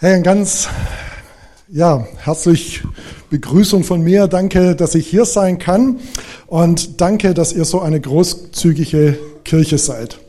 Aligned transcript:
Hey, 0.00 0.14
ein 0.14 0.22
ganz 0.22 0.68
ja, 1.68 2.06
herzlich 2.18 2.84
Begrüßung 3.30 3.82
von 3.82 4.00
mir. 4.00 4.28
Danke, 4.28 4.76
dass 4.76 4.94
ich 4.94 5.08
hier 5.08 5.24
sein 5.24 5.58
kann 5.58 5.98
und 6.46 7.00
danke, 7.00 7.34
dass 7.34 7.52
ihr 7.52 7.64
so 7.64 7.80
eine 7.80 8.00
großzügige 8.00 9.18
Kirche 9.42 9.76
seid. 9.76 10.20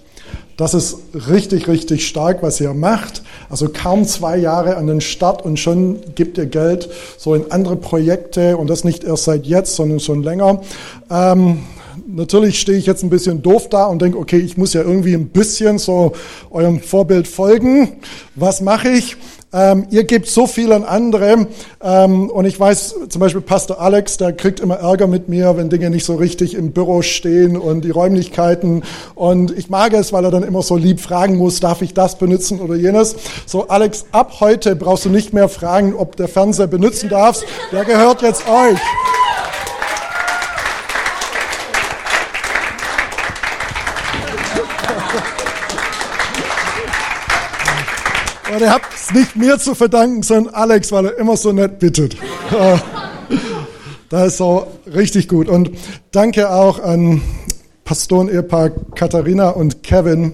Das 0.57 0.73
ist 0.73 0.97
richtig, 1.13 1.67
richtig 1.67 2.07
stark, 2.07 2.41
was 2.41 2.59
ihr 2.59 2.73
macht. 2.73 3.21
Also 3.47 3.69
kaum 3.71 4.05
zwei 4.05 4.37
Jahre 4.37 4.75
an 4.75 4.87
den 4.87 5.01
Start 5.01 5.45
und 5.45 5.59
schon 5.59 5.99
gibt 6.15 6.39
ihr 6.39 6.47
Geld 6.47 6.89
so 7.19 7.35
in 7.35 7.51
andere 7.51 7.75
Projekte 7.75 8.57
und 8.57 8.71
das 8.71 8.83
nicht 8.83 9.03
erst 9.03 9.25
seit 9.25 9.45
jetzt, 9.45 9.75
sondern 9.75 9.99
schon 9.99 10.23
länger. 10.23 10.63
Ähm, 11.11 11.59
natürlich 12.07 12.59
stehe 12.59 12.79
ich 12.79 12.87
jetzt 12.87 13.03
ein 13.03 13.11
bisschen 13.11 13.43
doof 13.43 13.69
da 13.69 13.85
und 13.85 14.01
denke, 14.01 14.17
okay, 14.17 14.39
ich 14.39 14.57
muss 14.57 14.73
ja 14.73 14.81
irgendwie 14.81 15.13
ein 15.13 15.27
bisschen 15.27 15.77
so 15.77 16.13
eurem 16.49 16.79
Vorbild 16.79 17.27
folgen. 17.27 17.99
Was 18.33 18.61
mache 18.61 18.89
ich? 18.89 19.15
Ähm, 19.51 19.87
ihr 19.89 20.03
gebt 20.03 20.27
so 20.27 20.45
viel 20.45 20.71
an 20.71 20.83
andere 20.83 21.47
ähm, 21.81 22.29
und 22.29 22.45
ich 22.45 22.59
weiß 22.59 22.95
zum 23.09 23.19
Beispiel 23.19 23.41
Pastor 23.41 23.81
Alex, 23.81 24.17
der 24.17 24.31
kriegt 24.31 24.59
immer 24.59 24.75
Ärger 24.75 25.07
mit 25.07 25.27
mir, 25.27 25.57
wenn 25.57 25.69
Dinge 25.69 25.89
nicht 25.89 26.05
so 26.05 26.15
richtig 26.15 26.53
im 26.53 26.71
Büro 26.71 27.01
stehen 27.01 27.57
und 27.57 27.81
die 27.81 27.89
Räumlichkeiten 27.89 28.83
und 29.15 29.57
ich 29.57 29.71
mag 29.71 29.93
es, 29.93 30.13
weil 30.13 30.23
er 30.23 30.29
dann 30.29 30.43
immer 30.43 30.61
so 30.61 30.75
lieb 30.75 30.99
fragen 30.99 31.37
muss, 31.37 31.59
darf 31.59 31.81
ich 31.81 31.95
das 31.95 32.19
benutzen 32.19 32.59
oder 32.59 32.75
jenes. 32.75 33.15
So 33.47 33.69
Alex, 33.69 34.05
ab 34.11 34.33
heute 34.39 34.75
brauchst 34.75 35.05
du 35.05 35.09
nicht 35.09 35.33
mehr 35.33 35.49
fragen, 35.49 35.95
ob 35.95 36.15
der 36.15 36.27
Fernseher 36.27 36.67
benutzen 36.67 37.09
darfst, 37.09 37.43
der 37.71 37.85
gehört 37.85 38.21
jetzt 38.21 38.47
euch. 38.47 38.79
Und 48.59 48.65
ihr 48.65 48.73
habt 48.73 48.93
es 48.93 49.13
nicht 49.13 49.37
mir 49.37 49.57
zu 49.57 49.73
verdanken, 49.73 50.21
sondern 50.21 50.53
Alex, 50.53 50.91
weil 50.91 51.05
er 51.05 51.17
immer 51.17 51.37
so 51.37 51.53
nett 51.53 51.79
bittet. 51.79 52.17
Das 54.09 54.27
ist 54.27 54.37
so 54.37 54.67
richtig 54.93 55.29
gut. 55.29 55.47
Und 55.47 55.71
danke 56.11 56.51
auch 56.51 56.83
an 56.83 57.21
Pastoren-Ehepaar 57.85 58.71
Katharina 58.95 59.51
und 59.51 59.81
Kevin. 59.81 60.33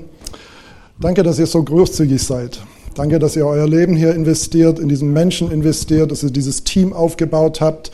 Danke, 0.99 1.21
dass 1.21 1.37
ihr 1.37 1.45
so 1.45 1.63
großzügig 1.63 2.23
seid. 2.23 2.63
Danke, 2.95 3.19
dass 3.19 3.35
ihr 3.35 3.45
euer 3.45 3.67
Leben 3.67 3.95
hier 3.95 4.15
investiert, 4.15 4.79
in 4.79 4.89
diesen 4.89 5.13
Menschen 5.13 5.51
investiert, 5.51 6.09
dass 6.09 6.23
ihr 6.23 6.31
dieses 6.31 6.63
Team 6.63 6.93
aufgebaut 6.93 7.61
habt. 7.61 7.91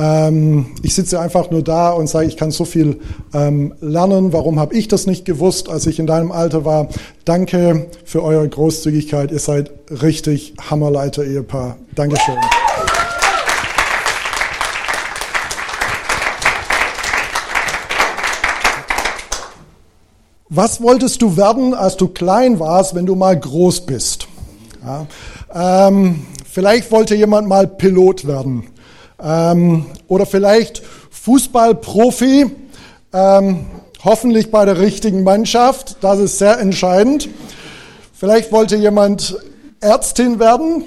Ähm, 0.00 0.66
ich 0.82 0.94
sitze 0.94 1.20
einfach 1.20 1.50
nur 1.50 1.62
da 1.62 1.90
und 1.90 2.08
sage, 2.08 2.26
ich 2.26 2.38
kann 2.38 2.50
so 2.50 2.64
viel 2.64 3.00
ähm, 3.34 3.74
lernen. 3.80 4.32
Warum 4.32 4.58
habe 4.58 4.74
ich 4.74 4.88
das 4.88 5.06
nicht 5.06 5.26
gewusst, 5.26 5.68
als 5.68 5.86
ich 5.86 5.98
in 5.98 6.06
deinem 6.06 6.32
Alter 6.32 6.64
war? 6.64 6.88
Danke 7.26 7.90
für 8.06 8.22
eure 8.24 8.48
Großzügigkeit. 8.48 9.30
Ihr 9.30 9.38
seid 9.38 9.70
richtig 9.90 10.54
Hammerleiter-Ehepaar. 10.70 11.76
Dankeschön. 11.94 12.36
Was 20.48 20.82
wolltest 20.82 21.20
du 21.20 21.36
werden, 21.36 21.74
als 21.74 21.96
du 21.96 22.08
klein 22.08 22.58
warst, 22.58 22.94
wenn 22.94 23.06
du 23.06 23.14
mal 23.14 23.38
groß 23.38 23.82
bist? 23.82 24.26
Ja, 24.82 25.06
ähm, 25.88 26.26
vielleicht 26.50 26.90
wollte 26.90 27.14
jemand 27.14 27.46
mal 27.46 27.68
Pilot 27.68 28.26
werden. 28.26 28.64
Ähm, 29.22 29.86
oder 30.08 30.26
vielleicht 30.26 30.82
Fußballprofi, 31.10 32.50
ähm, 33.12 33.66
hoffentlich 34.04 34.50
bei 34.50 34.64
der 34.64 34.78
richtigen 34.78 35.22
Mannschaft, 35.22 35.96
das 36.00 36.18
ist 36.18 36.38
sehr 36.38 36.58
entscheidend. 36.58 37.28
Vielleicht 38.12 38.52
wollte 38.52 38.76
jemand 38.76 39.36
Ärztin 39.80 40.38
werden 40.38 40.84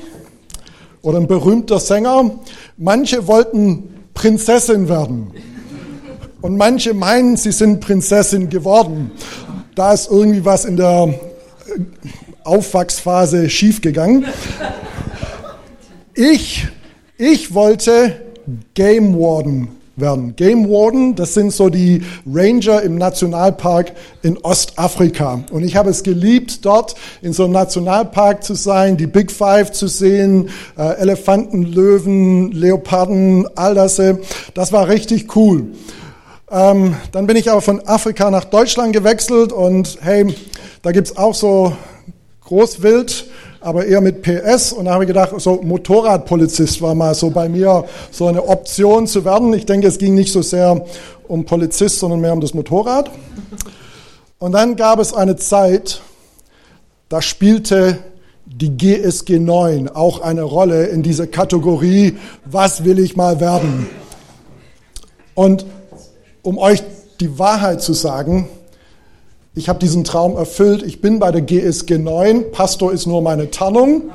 oder 1.02 1.20
ein 1.20 1.28
berühmter 1.28 1.80
Sänger. 1.80 2.31
Manche 2.78 3.28
wollten 3.28 4.06
Prinzessin 4.14 4.89
werden. 4.89 5.31
Und 6.42 6.58
manche 6.58 6.94
meinen, 6.94 7.38
sie 7.38 7.52
sind 7.52 7.80
Prinzessin 7.80 8.49
geworden. 8.49 9.11
Da 9.76 9.93
ist 9.93 10.11
irgendwie 10.11 10.43
was 10.45 10.66
in 10.66 10.77
der 10.77 11.14
Aufwachsphase 12.43 13.49
schiefgegangen. 13.49 14.26
Ich, 16.14 16.67
ich 17.17 17.54
wollte 17.54 18.23
Game 18.73 19.15
Warden 19.15 19.70
werden. 19.95 20.36
Game 20.36 20.70
Warden, 20.70 21.15
das 21.15 21.33
sind 21.33 21.52
so 21.52 21.70
die 21.70 22.02
Ranger 22.26 22.81
im 22.81 22.95
Nationalpark 22.95 23.92
in 24.23 24.37
Ostafrika. 24.39 25.43
Und 25.52 25.64
ich 25.64 25.76
habe 25.76 25.89
es 25.89 26.04
geliebt, 26.04 26.65
dort 26.65 26.95
in 27.21 27.33
so 27.33 27.43
einem 27.43 27.54
Nationalpark 27.54 28.43
zu 28.43 28.55
sein, 28.55 28.98
die 28.98 29.08
Big 29.08 29.31
Five 29.31 29.71
zu 29.71 29.87
sehen, 29.87 30.49
äh, 30.77 30.98
Elefanten, 30.99 31.64
Löwen, 31.64 32.52
Leoparden, 32.52 33.48
all 33.55 33.76
das. 33.76 33.99
Äh, 33.99 34.17
das 34.54 34.71
war 34.71 34.87
richtig 34.87 35.36
cool. 35.36 35.67
Ähm, 36.49 36.95
dann 37.11 37.27
bin 37.27 37.37
ich 37.37 37.52
aber 37.52 37.61
von 37.61 37.81
Afrika 37.87 38.30
nach 38.31 38.45
Deutschland 38.45 38.93
gewechselt 38.93 39.52
und 39.52 39.98
hey, 40.02 40.33
da 40.81 40.92
gibt's 40.92 41.17
auch 41.17 41.33
so 41.33 41.73
Großwild 42.42 43.25
aber 43.63 43.85
eher 43.85 44.01
mit 44.01 44.21
PS. 44.21 44.73
Und 44.73 44.85
da 44.85 44.93
habe 44.93 45.05
ich 45.05 45.07
gedacht, 45.07 45.33
so 45.37 45.61
Motorradpolizist 45.61 46.81
war 46.81 46.93
mal 46.95 47.15
so 47.15 47.29
bei 47.29 47.47
mir 47.47 47.85
so 48.11 48.27
eine 48.27 48.47
Option 48.47 49.07
zu 49.07 49.23
werden. 49.25 49.53
Ich 49.53 49.65
denke, 49.65 49.87
es 49.87 49.97
ging 49.97 50.13
nicht 50.13 50.31
so 50.31 50.41
sehr 50.41 50.85
um 51.27 51.45
Polizist, 51.45 51.99
sondern 51.99 52.19
mehr 52.19 52.33
um 52.33 52.41
das 52.41 52.53
Motorrad. 52.53 53.09
Und 54.39 54.51
dann 54.51 54.75
gab 54.75 54.99
es 54.99 55.13
eine 55.13 55.37
Zeit, 55.37 56.01
da 57.09 57.21
spielte 57.21 57.99
die 58.45 58.77
GSG 58.77 59.39
9 59.39 59.87
auch 59.87 60.19
eine 60.19 60.43
Rolle 60.43 60.87
in 60.87 61.01
dieser 61.01 61.27
Kategorie, 61.27 62.17
was 62.45 62.83
will 62.83 62.99
ich 62.99 63.15
mal 63.15 63.39
werden? 63.39 63.87
Und 65.33 65.65
um 66.41 66.57
euch 66.57 66.83
die 67.19 67.39
Wahrheit 67.39 67.81
zu 67.81 67.93
sagen, 67.93 68.49
ich 69.55 69.69
habe 69.69 69.77
diesen 69.77 70.03
Traum 70.03 70.36
erfüllt. 70.36 70.81
Ich 70.81 70.99
bin 70.99 71.19
bei 71.19 71.31
der 71.31 71.41
GSG 71.41 71.99
9. 71.99 72.52
Pastor 72.52 72.91
ist 72.91 73.05
nur 73.05 73.21
meine 73.21 73.52
Tarnung. 73.52 74.09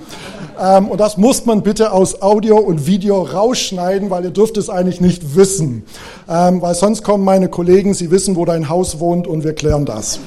Ähm, 0.61 0.89
und 0.89 0.99
das 0.99 1.17
muss 1.17 1.47
man 1.47 1.63
bitte 1.63 1.93
aus 1.93 2.23
Audio 2.23 2.57
und 2.57 2.87
Video 2.89 3.23
rausschneiden, 3.23 4.11
weil 4.11 4.25
ihr 4.25 4.31
dürft 4.33 4.57
es 4.57 4.69
eigentlich 4.69 5.01
nicht 5.01 5.37
wissen. 5.37 5.85
Ähm, 6.29 6.61
weil 6.61 6.75
sonst 6.75 7.05
kommen 7.05 7.23
meine 7.23 7.49
Kollegen, 7.49 7.95
sie 7.95 8.11
wissen, 8.11 8.35
wo 8.35 8.45
dein 8.45 8.69
Haus 8.69 8.99
wohnt 8.99 9.29
und 9.29 9.45
wir 9.45 9.55
klären 9.55 9.87
das. 9.87 10.19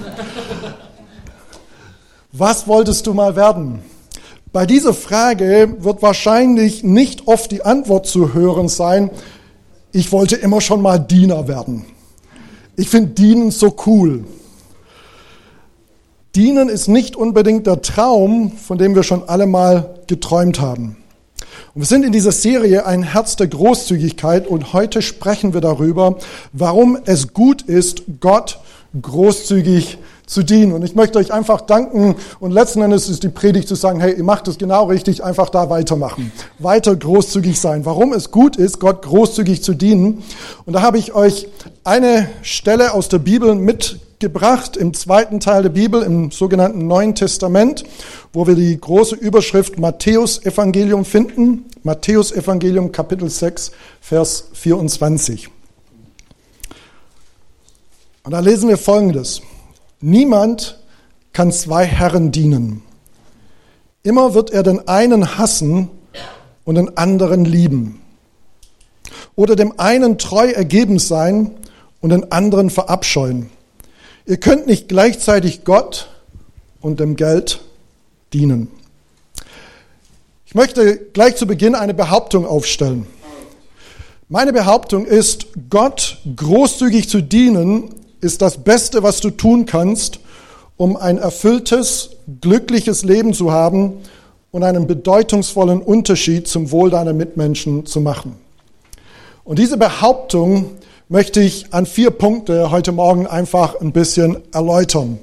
Was 2.31 2.65
wolltest 2.69 3.05
du 3.05 3.13
mal 3.13 3.35
werden? 3.35 3.79
Bei 4.53 4.65
dieser 4.65 4.93
Frage 4.93 5.75
wird 5.79 6.01
wahrscheinlich 6.01 6.83
nicht 6.83 7.27
oft 7.27 7.51
die 7.51 7.65
Antwort 7.65 8.07
zu 8.07 8.33
hören 8.33 8.69
sein, 8.69 9.09
ich 9.91 10.13
wollte 10.13 10.37
immer 10.37 10.61
schon 10.61 10.81
mal 10.81 10.99
Diener 10.99 11.49
werden. 11.49 11.85
Ich 12.77 12.87
finde 12.87 13.09
Dienen 13.09 13.51
so 13.51 13.75
cool. 13.85 14.23
Dienen 16.35 16.69
ist 16.69 16.87
nicht 16.87 17.17
unbedingt 17.17 17.67
der 17.67 17.81
Traum, 17.81 18.53
von 18.53 18.77
dem 18.77 18.95
wir 18.95 19.03
schon 19.03 19.27
alle 19.27 19.47
mal 19.47 19.95
geträumt 20.07 20.61
haben. 20.61 20.95
Und 21.73 21.81
wir 21.81 21.85
sind 21.85 22.05
in 22.05 22.13
dieser 22.13 22.31
Serie 22.31 22.85
ein 22.85 23.03
Herz 23.03 23.35
der 23.35 23.47
Großzügigkeit 23.47 24.47
und 24.47 24.71
heute 24.71 25.01
sprechen 25.01 25.53
wir 25.53 25.59
darüber, 25.59 26.17
warum 26.53 26.97
es 27.03 27.33
gut 27.33 27.61
ist, 27.61 28.03
Gott 28.21 28.59
großzügig 29.01 29.97
zu 30.25 30.43
dienen. 30.43 30.71
Und 30.71 30.83
ich 30.83 30.95
möchte 30.95 31.19
euch 31.19 31.33
einfach 31.33 31.59
danken 31.59 32.15
und 32.39 32.51
letzten 32.51 32.81
Endes 32.81 33.09
ist 33.09 33.23
die 33.23 33.29
Predigt 33.29 33.67
zu 33.67 33.75
sagen, 33.75 33.99
hey, 33.99 34.15
ihr 34.15 34.23
macht 34.23 34.47
es 34.47 34.57
genau 34.57 34.85
richtig, 34.85 35.25
einfach 35.25 35.49
da 35.49 35.69
weitermachen. 35.69 36.31
Weiter 36.59 36.95
großzügig 36.95 37.59
sein. 37.59 37.85
Warum 37.85 38.13
es 38.13 38.31
gut 38.31 38.55
ist, 38.55 38.79
Gott 38.79 39.01
großzügig 39.01 39.63
zu 39.63 39.73
dienen. 39.73 40.23
Und 40.65 40.73
da 40.73 40.81
habe 40.81 40.97
ich 40.97 41.13
euch 41.13 41.49
eine 41.83 42.29
Stelle 42.41 42.93
aus 42.93 43.09
der 43.09 43.19
Bibel 43.19 43.55
mit 43.55 43.99
gebracht 44.21 44.77
im 44.77 44.93
zweiten 44.93 45.41
Teil 45.41 45.63
der 45.63 45.69
Bibel, 45.69 46.01
im 46.01 46.31
sogenannten 46.31 46.87
Neuen 46.87 47.13
Testament, 47.15 47.83
wo 48.31 48.47
wir 48.47 48.55
die 48.55 48.79
große 48.79 49.15
Überschrift 49.15 49.77
Matthäus 49.77 50.45
Evangelium 50.45 51.03
finden. 51.03 51.65
Matthäus 51.83 52.31
Evangelium 52.31 52.93
Kapitel 52.93 53.29
6, 53.29 53.71
Vers 53.99 54.47
24. 54.53 55.49
Und 58.23 58.31
da 58.31 58.39
lesen 58.39 58.69
wir 58.69 58.77
Folgendes. 58.77 59.41
Niemand 59.99 60.79
kann 61.33 61.51
zwei 61.51 61.85
Herren 61.85 62.31
dienen. 62.31 62.83
Immer 64.03 64.33
wird 64.33 64.51
er 64.51 64.63
den 64.63 64.87
einen 64.87 65.37
hassen 65.37 65.89
und 66.63 66.75
den 66.75 66.97
anderen 66.97 67.45
lieben. 67.45 68.01
Oder 69.35 69.55
dem 69.55 69.79
einen 69.79 70.17
treu 70.17 70.51
ergeben 70.51 70.99
sein 70.99 71.51
und 71.99 72.11
den 72.11 72.31
anderen 72.31 72.69
verabscheuen. 72.69 73.49
Ihr 74.25 74.37
könnt 74.37 74.67
nicht 74.67 74.87
gleichzeitig 74.87 75.63
Gott 75.63 76.09
und 76.79 76.99
dem 76.99 77.15
Geld 77.15 77.61
dienen. 78.33 78.67
Ich 80.45 80.53
möchte 80.53 80.97
gleich 80.97 81.37
zu 81.37 81.47
Beginn 81.47 81.75
eine 81.75 81.93
Behauptung 81.93 82.45
aufstellen. 82.45 83.07
Meine 84.29 84.53
Behauptung 84.53 85.05
ist, 85.05 85.47
Gott 85.69 86.19
großzügig 86.35 87.09
zu 87.09 87.21
dienen, 87.21 87.95
ist 88.21 88.41
das 88.41 88.63
Beste, 88.63 89.01
was 89.01 89.21
du 89.21 89.31
tun 89.31 89.65
kannst, 89.65 90.19
um 90.77 90.95
ein 90.97 91.17
erfülltes, 91.17 92.11
glückliches 92.41 93.03
Leben 93.03 93.33
zu 93.33 93.51
haben 93.51 93.99
und 94.51 94.63
einen 94.63 94.87
bedeutungsvollen 94.87 95.81
Unterschied 95.81 96.47
zum 96.47 96.71
Wohl 96.71 96.91
deiner 96.91 97.13
Mitmenschen 97.13 97.85
zu 97.85 98.01
machen. 98.01 98.35
Und 99.43 99.57
diese 99.57 99.77
Behauptung 99.77 100.71
möchte 101.11 101.41
ich 101.41 101.73
an 101.73 101.85
vier 101.85 102.09
Punkte 102.09 102.71
heute 102.71 102.93
Morgen 102.93 103.27
einfach 103.27 103.81
ein 103.81 103.91
bisschen 103.91 104.37
erläutern. 104.53 105.19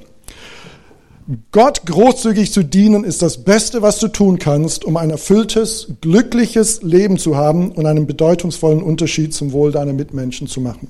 Gott 1.50 1.86
großzügig 1.86 2.52
zu 2.52 2.62
dienen 2.62 3.04
ist 3.04 3.22
das 3.22 3.42
Beste, 3.42 3.80
was 3.80 3.98
du 3.98 4.08
tun 4.08 4.38
kannst, 4.38 4.84
um 4.84 4.98
ein 4.98 5.08
erfülltes, 5.08 5.88
glückliches 6.02 6.82
Leben 6.82 7.16
zu 7.16 7.36
haben 7.36 7.72
und 7.72 7.86
einen 7.86 8.06
bedeutungsvollen 8.06 8.82
Unterschied 8.82 9.32
zum 9.32 9.52
Wohl 9.52 9.72
deiner 9.72 9.94
Mitmenschen 9.94 10.46
zu 10.46 10.60
machen. 10.60 10.88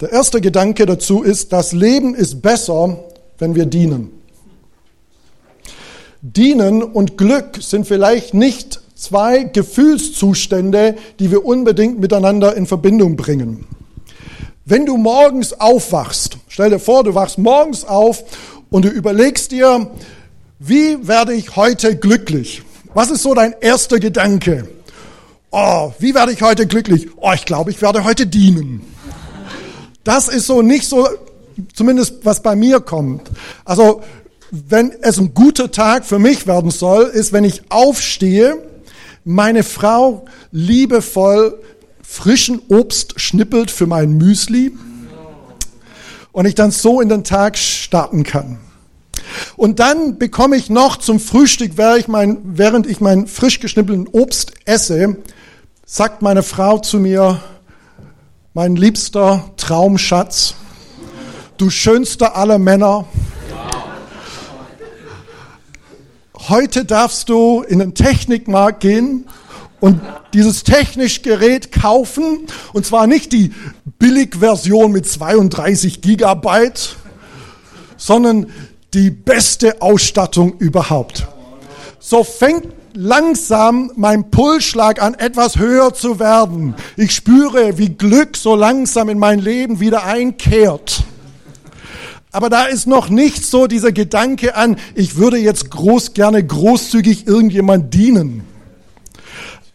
Der 0.00 0.12
erste 0.12 0.40
Gedanke 0.40 0.86
dazu 0.86 1.22
ist, 1.22 1.52
das 1.52 1.72
Leben 1.72 2.14
ist 2.14 2.40
besser, 2.40 3.00
wenn 3.36 3.54
wir 3.54 3.66
dienen. 3.66 4.12
Dienen 6.22 6.82
und 6.82 7.18
Glück 7.18 7.58
sind 7.60 7.86
vielleicht 7.86 8.32
nicht 8.32 8.80
zwei 8.98 9.44
Gefühlszustände, 9.44 10.96
die 11.20 11.30
wir 11.30 11.44
unbedingt 11.44 12.00
miteinander 12.00 12.56
in 12.56 12.66
Verbindung 12.66 13.16
bringen. 13.16 13.64
Wenn 14.64 14.84
du 14.84 14.96
morgens 14.98 15.58
aufwachst, 15.58 16.36
stell 16.48 16.70
dir 16.70 16.80
vor, 16.80 17.04
du 17.04 17.14
wachst 17.14 17.38
morgens 17.38 17.84
auf 17.84 18.24
und 18.70 18.84
du 18.84 18.88
überlegst 18.88 19.52
dir, 19.52 19.88
wie 20.58 21.06
werde 21.06 21.32
ich 21.32 21.56
heute 21.56 21.96
glücklich? 21.96 22.62
Was 22.92 23.10
ist 23.10 23.22
so 23.22 23.34
dein 23.34 23.54
erster 23.60 24.00
Gedanke? 24.00 24.68
Oh, 25.50 25.92
wie 25.98 26.14
werde 26.14 26.32
ich 26.32 26.42
heute 26.42 26.66
glücklich? 26.66 27.08
Oh, 27.16 27.32
ich 27.32 27.44
glaube, 27.44 27.70
ich 27.70 27.80
werde 27.80 28.04
heute 28.04 28.26
dienen. 28.26 28.82
Das 30.04 30.28
ist 30.28 30.46
so 30.46 30.60
nicht 30.60 30.86
so, 30.86 31.08
zumindest 31.72 32.24
was 32.24 32.42
bei 32.42 32.56
mir 32.56 32.80
kommt. 32.80 33.30
Also, 33.64 34.02
wenn 34.50 34.92
es 35.02 35.18
ein 35.18 35.34
guter 35.34 35.70
Tag 35.70 36.04
für 36.04 36.18
mich 36.18 36.46
werden 36.46 36.70
soll, 36.70 37.04
ist, 37.04 37.32
wenn 37.32 37.44
ich 37.44 37.62
aufstehe, 37.70 38.67
meine 39.28 39.62
Frau 39.62 40.24
liebevoll 40.52 41.60
frischen 42.02 42.62
Obst 42.68 43.20
schnippelt 43.20 43.70
für 43.70 43.86
mein 43.86 44.12
Müsli 44.12 44.72
und 46.32 46.46
ich 46.46 46.54
dann 46.54 46.70
so 46.70 47.02
in 47.02 47.10
den 47.10 47.24
Tag 47.24 47.58
starten 47.58 48.24
kann. 48.24 48.58
Und 49.54 49.80
dann 49.80 50.16
bekomme 50.16 50.56
ich 50.56 50.70
noch 50.70 50.96
zum 50.96 51.20
Frühstück, 51.20 51.72
während 51.76 51.98
ich 51.98 52.08
mein, 52.08 52.38
während 52.42 52.86
ich 52.86 53.02
mein 53.02 53.26
frisch 53.26 53.60
geschnippelten 53.60 54.08
Obst 54.08 54.52
esse, 54.64 55.18
sagt 55.84 56.22
meine 56.22 56.42
Frau 56.42 56.78
zu 56.78 56.98
mir, 56.98 57.42
mein 58.54 58.76
liebster 58.76 59.44
Traumschatz, 59.58 60.54
du 61.58 61.68
schönster 61.68 62.34
aller 62.34 62.58
Männer, 62.58 63.04
heute 66.48 66.84
darfst 66.84 67.28
du 67.28 67.62
in 67.62 67.78
den 67.78 67.94
Technikmarkt 67.94 68.80
gehen 68.80 69.26
und 69.80 70.00
dieses 70.34 70.64
technische 70.64 71.22
Gerät 71.22 71.72
kaufen, 71.72 72.46
und 72.72 72.84
zwar 72.84 73.06
nicht 73.06 73.32
die 73.32 73.52
Billigversion 73.98 74.92
mit 74.92 75.06
32 75.06 76.00
Gigabyte, 76.00 76.96
sondern 77.96 78.46
die 78.94 79.10
beste 79.10 79.82
Ausstattung 79.82 80.54
überhaupt. 80.58 81.26
So 81.98 82.24
fängt 82.24 82.68
langsam 82.94 83.92
mein 83.96 84.30
Pulsschlag 84.30 85.00
an, 85.00 85.14
etwas 85.14 85.58
höher 85.58 85.94
zu 85.94 86.18
werden. 86.18 86.74
Ich 86.96 87.14
spüre, 87.14 87.78
wie 87.78 87.90
Glück 87.90 88.36
so 88.36 88.56
langsam 88.56 89.08
in 89.08 89.18
mein 89.18 89.38
Leben 89.38 89.80
wieder 89.80 90.04
einkehrt. 90.04 91.04
Aber 92.38 92.50
da 92.50 92.66
ist 92.66 92.86
noch 92.86 93.08
nicht 93.08 93.44
so 93.44 93.66
dieser 93.66 93.90
Gedanke 93.90 94.54
an, 94.54 94.76
ich 94.94 95.16
würde 95.16 95.38
jetzt 95.38 95.72
groß 95.72 96.14
gerne 96.14 96.46
großzügig 96.46 97.26
irgendjemand 97.26 97.92
dienen. 97.92 98.44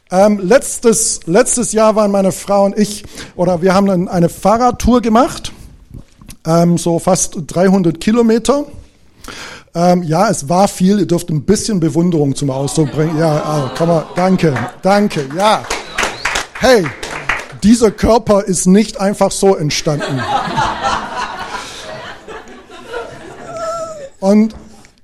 Ähm, 0.09 0.39
letztes, 0.41 1.19
letztes 1.25 1.73
Jahr 1.73 1.97
waren 1.97 2.09
meine 2.09 2.31
Frau 2.31 2.63
und 2.63 2.79
ich, 2.79 3.03
oder 3.35 3.61
wir 3.61 3.73
haben 3.73 4.07
eine 4.07 4.29
Fahrradtour 4.29 5.01
gemacht, 5.01 5.51
ähm, 6.47 6.77
so 6.77 6.99
fast 6.99 7.35
300 7.47 7.99
Kilometer. 7.99 8.63
Ähm, 9.75 10.03
ja, 10.03 10.29
es 10.29 10.47
war 10.47 10.69
viel, 10.69 10.99
ihr 10.99 11.05
dürft 11.05 11.31
ein 11.31 11.43
bisschen 11.43 11.81
Bewunderung 11.81 12.33
zum 12.33 12.49
Ausdruck 12.49 12.93
bringen. 12.93 13.19
Ja, 13.19 13.43
also, 13.43 13.71
kann 13.75 13.89
man, 13.89 14.03
danke, 14.15 14.53
danke, 14.81 15.27
ja. 15.37 15.63
Hey, 16.61 16.87
dieser 17.61 17.91
Körper 17.91 18.45
ist 18.45 18.67
nicht 18.67 19.01
einfach 19.01 19.31
so 19.31 19.53
entstanden. 19.53 20.21
Und 24.23 24.55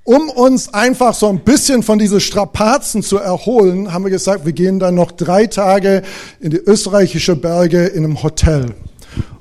um 0.06 0.30
uns 0.30 0.74
einfach 0.74 1.13
so 1.13 1.27
ein 1.27 1.39
bisschen 1.42 1.83
von 1.83 2.00
diesen 2.00 2.21
Strapazen 2.21 3.04
zu 3.04 3.18
erholen, 3.18 3.92
haben 3.92 4.06
wir 4.06 4.12
gesagt, 4.12 4.45
wir 4.45 4.54
gehen 4.54 4.80
dann 4.80 4.95
noch 4.95 5.12
drei 5.12 5.45
Tage 5.45 6.04
in 6.39 6.51
die 6.51 6.57
österreichische 6.57 7.36
Berge 7.36 7.88
in 7.88 8.06
einem 8.06 8.24
Hotel. 8.24 8.68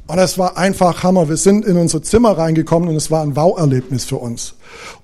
Und 0.08 0.18
es 0.18 0.36
war 0.36 0.56
einfach 0.56 1.04
Hammer. 1.04 1.28
Wir 1.28 1.36
sind 1.36 1.64
in 1.64 1.76
unser 1.76 2.02
Zimmer 2.02 2.36
reingekommen 2.36 2.88
und 2.88 2.96
es 2.96 3.12
war 3.12 3.22
ein 3.22 3.36
Wow-Erlebnis 3.36 4.04
für 4.04 4.16
uns. 4.16 4.54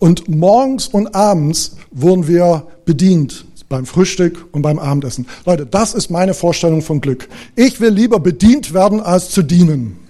Und 0.01 0.29
morgens 0.29 0.89
und 0.89 1.15
abends 1.15 1.77
wurden 1.93 2.27
wir 2.27 2.67
bedient 2.85 3.45
beim 3.69 3.87
Frühstück 3.87 4.47
und 4.51 4.63
beim 4.63 4.81
Abendessen. 4.81 5.29
Leute, 5.47 5.67
das 5.67 5.95
ist 5.95 6.11
meine 6.11 6.35
Vorstellung 6.35 6.83
von 6.83 7.01
Glück. 7.01 7.29
Ich 7.55 7.81
will 7.81 7.91
lieber 7.91 8.19
bedient 8.19 8.75
werden, 8.75 8.99
als 8.99 9.31
zu 9.31 9.45
dienen. 9.45 10.01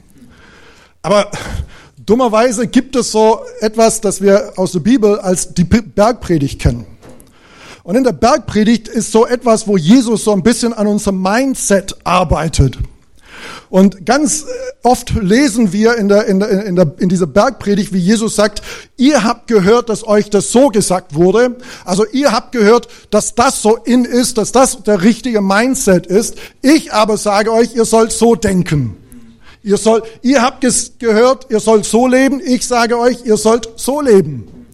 Aber 1.02 1.31
Dummerweise 2.06 2.67
gibt 2.67 2.97
es 2.97 3.12
so 3.12 3.41
etwas, 3.61 4.01
das 4.01 4.21
wir 4.21 4.53
aus 4.56 4.73
der 4.73 4.81
Bibel 4.81 5.19
als 5.21 5.55
die 5.55 5.65
Bergpredigt 5.65 6.61
kennen. 6.61 6.87
Und 7.83 7.97
in 7.97 8.05
der 8.05 8.12
Bergpredigt 8.12 8.89
ist 8.89 9.11
so 9.11 9.27
etwas, 9.27 9.67
wo 9.67 9.77
Jesus 9.77 10.25
so 10.25 10.33
ein 10.33 10.43
bisschen 10.43 10.73
an 10.75 10.87
unserem 10.87 11.23
Mindset 11.23 11.97
arbeitet. 12.05 12.79
Und 13.71 14.06
ganz 14.06 14.43
äh, 14.43 14.47
oft 14.83 15.15
lesen 15.15 15.73
wir 15.73 15.97
in, 15.97 16.09
der, 16.09 16.27
in, 16.27 16.41
der, 16.41 16.65
in, 16.65 16.77
der, 16.77 16.93
in 16.99 17.09
dieser 17.09 17.27
Bergpredigt, 17.27 17.93
wie 17.93 17.99
Jesus 17.99 18.37
sagt, 18.37 18.62
ihr 18.97 19.25
habt 19.25 19.49
gehört, 19.49 19.89
dass 19.89 20.07
euch 20.07 20.31
das 20.31 20.53
so 20.53 20.69
gesagt 20.69 21.15
wurde. 21.15 21.57
Also 21.85 22.07
ihr 22.07 22.33
habt 22.33 22.53
gehört, 22.53 22.89
dass 23.11 23.35
das 23.35 23.61
so 23.61 23.77
in 23.77 24.05
ist, 24.05 24.39
dass 24.39 24.53
das 24.53 24.83
der 24.83 25.03
richtige 25.03 25.41
Mindset 25.41 26.07
ist. 26.07 26.37
Ich 26.62 26.93
aber 26.93 27.17
sage 27.17 27.53
euch, 27.53 27.75
ihr 27.75 27.85
sollt 27.85 28.12
so 28.12 28.35
denken. 28.35 28.97
Ihr, 29.64 29.78
soll, 29.78 30.02
ihr 30.20 30.43
habt 30.43 30.62
gehört, 30.99 31.46
ihr 31.49 31.58
sollt 31.58 31.87
so 31.87 32.06
leben. 32.06 32.38
Ich 32.44 32.66
sage 32.66 32.99
euch, 32.99 33.25
ihr 33.25 33.38
sollt 33.38 33.70
so 33.76 34.02
leben. 34.02 34.66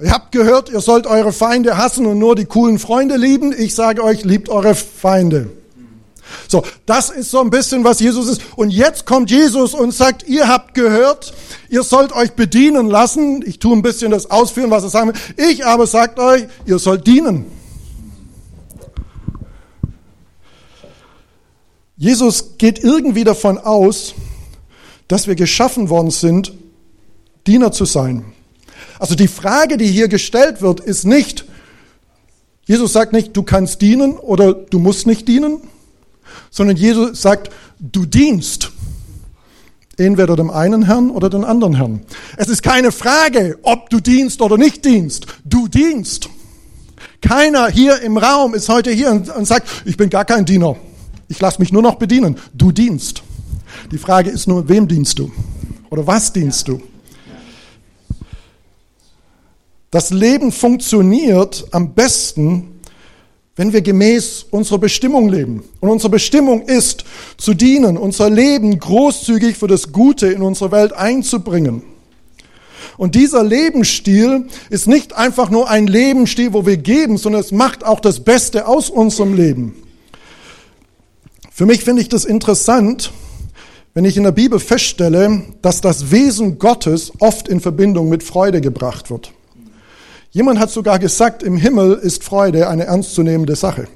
Ihr 0.00 0.10
habt 0.10 0.32
gehört, 0.32 0.70
ihr 0.70 0.80
sollt 0.80 1.06
eure 1.06 1.34
Feinde 1.34 1.76
hassen 1.76 2.06
und 2.06 2.18
nur 2.18 2.34
die 2.34 2.46
coolen 2.46 2.78
Freunde 2.78 3.16
lieben. 3.16 3.54
Ich 3.56 3.74
sage 3.74 4.02
euch, 4.02 4.24
liebt 4.24 4.48
eure 4.48 4.74
Feinde. 4.74 5.50
So, 6.48 6.64
das 6.86 7.10
ist 7.10 7.30
so 7.30 7.40
ein 7.40 7.50
bisschen, 7.50 7.84
was 7.84 8.00
Jesus 8.00 8.26
ist. 8.26 8.40
Und 8.56 8.70
jetzt 8.70 9.04
kommt 9.04 9.30
Jesus 9.30 9.74
und 9.74 9.92
sagt, 9.92 10.26
ihr 10.26 10.48
habt 10.48 10.72
gehört, 10.72 11.34
ihr 11.68 11.82
sollt 11.82 12.12
euch 12.12 12.32
bedienen 12.32 12.88
lassen. 12.88 13.44
Ich 13.46 13.58
tue 13.58 13.76
ein 13.76 13.82
bisschen 13.82 14.10
das 14.10 14.30
ausführen, 14.30 14.70
was 14.70 14.82
er 14.82 14.88
sagen 14.88 15.12
will. 15.12 15.50
Ich 15.50 15.66
aber 15.66 15.86
sagt 15.86 16.18
euch, 16.18 16.46
ihr 16.64 16.78
sollt 16.78 17.06
dienen. 17.06 17.44
Jesus 22.02 22.58
geht 22.58 22.80
irgendwie 22.82 23.22
davon 23.22 23.58
aus, 23.58 24.14
dass 25.06 25.28
wir 25.28 25.36
geschaffen 25.36 25.88
worden 25.88 26.10
sind, 26.10 26.52
Diener 27.46 27.70
zu 27.70 27.84
sein. 27.84 28.24
Also 28.98 29.14
die 29.14 29.28
Frage, 29.28 29.76
die 29.76 29.86
hier 29.86 30.08
gestellt 30.08 30.62
wird, 30.62 30.80
ist 30.80 31.04
nicht, 31.04 31.44
Jesus 32.64 32.92
sagt 32.92 33.12
nicht, 33.12 33.36
du 33.36 33.44
kannst 33.44 33.82
dienen 33.82 34.16
oder 34.16 34.52
du 34.52 34.80
musst 34.80 35.06
nicht 35.06 35.28
dienen, 35.28 35.60
sondern 36.50 36.76
Jesus 36.76 37.22
sagt, 37.22 37.52
du 37.78 38.04
dienst. 38.04 38.72
Entweder 39.96 40.34
dem 40.34 40.50
einen 40.50 40.86
Herrn 40.86 41.08
oder 41.08 41.30
dem 41.30 41.44
anderen 41.44 41.76
Herrn. 41.76 42.00
Es 42.36 42.48
ist 42.48 42.64
keine 42.64 42.90
Frage, 42.90 43.60
ob 43.62 43.90
du 43.90 44.00
dienst 44.00 44.42
oder 44.42 44.58
nicht 44.58 44.84
dienst. 44.84 45.26
Du 45.44 45.68
dienst. 45.68 46.28
Keiner 47.20 47.68
hier 47.68 48.00
im 48.00 48.16
Raum 48.16 48.54
ist 48.54 48.68
heute 48.68 48.90
hier 48.90 49.12
und 49.12 49.46
sagt, 49.46 49.68
ich 49.84 49.96
bin 49.96 50.10
gar 50.10 50.24
kein 50.24 50.44
Diener. 50.44 50.76
Ich 51.32 51.40
lasse 51.40 51.62
mich 51.62 51.72
nur 51.72 51.80
noch 51.80 51.94
bedienen. 51.94 52.36
Du 52.52 52.72
dienst. 52.72 53.22
Die 53.90 53.96
Frage 53.96 54.28
ist 54.28 54.46
nur, 54.46 54.68
wem 54.68 54.86
dienst 54.86 55.18
du? 55.18 55.32
Oder 55.88 56.06
was 56.06 56.30
dienst 56.30 56.68
du? 56.68 56.82
Das 59.90 60.10
Leben 60.10 60.52
funktioniert 60.52 61.66
am 61.70 61.94
besten, 61.94 62.80
wenn 63.56 63.72
wir 63.72 63.80
gemäß 63.80 64.44
unserer 64.50 64.76
Bestimmung 64.76 65.30
leben. 65.30 65.64
Und 65.80 65.88
unsere 65.88 66.10
Bestimmung 66.10 66.66
ist, 66.66 67.06
zu 67.38 67.54
dienen, 67.54 67.96
unser 67.96 68.28
Leben 68.28 68.78
großzügig 68.78 69.56
für 69.56 69.68
das 69.68 69.90
Gute 69.90 70.26
in 70.26 70.42
unsere 70.42 70.70
Welt 70.70 70.92
einzubringen. 70.92 71.80
Und 72.98 73.14
dieser 73.14 73.42
Lebensstil 73.42 74.48
ist 74.68 74.86
nicht 74.86 75.14
einfach 75.14 75.48
nur 75.48 75.70
ein 75.70 75.86
Lebensstil, 75.86 76.52
wo 76.52 76.66
wir 76.66 76.76
geben, 76.76 77.16
sondern 77.16 77.40
es 77.40 77.52
macht 77.52 77.86
auch 77.86 78.00
das 78.00 78.20
Beste 78.20 78.68
aus 78.68 78.90
unserem 78.90 79.32
Leben. 79.32 79.81
Für 81.54 81.66
mich 81.66 81.84
finde 81.84 82.00
ich 82.00 82.08
das 82.08 82.24
interessant, 82.24 83.12
wenn 83.92 84.06
ich 84.06 84.16
in 84.16 84.22
der 84.22 84.32
Bibel 84.32 84.58
feststelle, 84.58 85.42
dass 85.60 85.82
das 85.82 86.10
Wesen 86.10 86.58
Gottes 86.58 87.12
oft 87.18 87.46
in 87.46 87.60
Verbindung 87.60 88.08
mit 88.08 88.22
Freude 88.22 88.62
gebracht 88.62 89.10
wird. 89.10 89.32
Jemand 90.30 90.58
hat 90.58 90.70
sogar 90.70 90.98
gesagt, 90.98 91.42
im 91.42 91.58
Himmel 91.58 91.92
ist 91.92 92.24
Freude 92.24 92.68
eine 92.68 92.84
ernstzunehmende 92.84 93.54
Sache. 93.54 93.86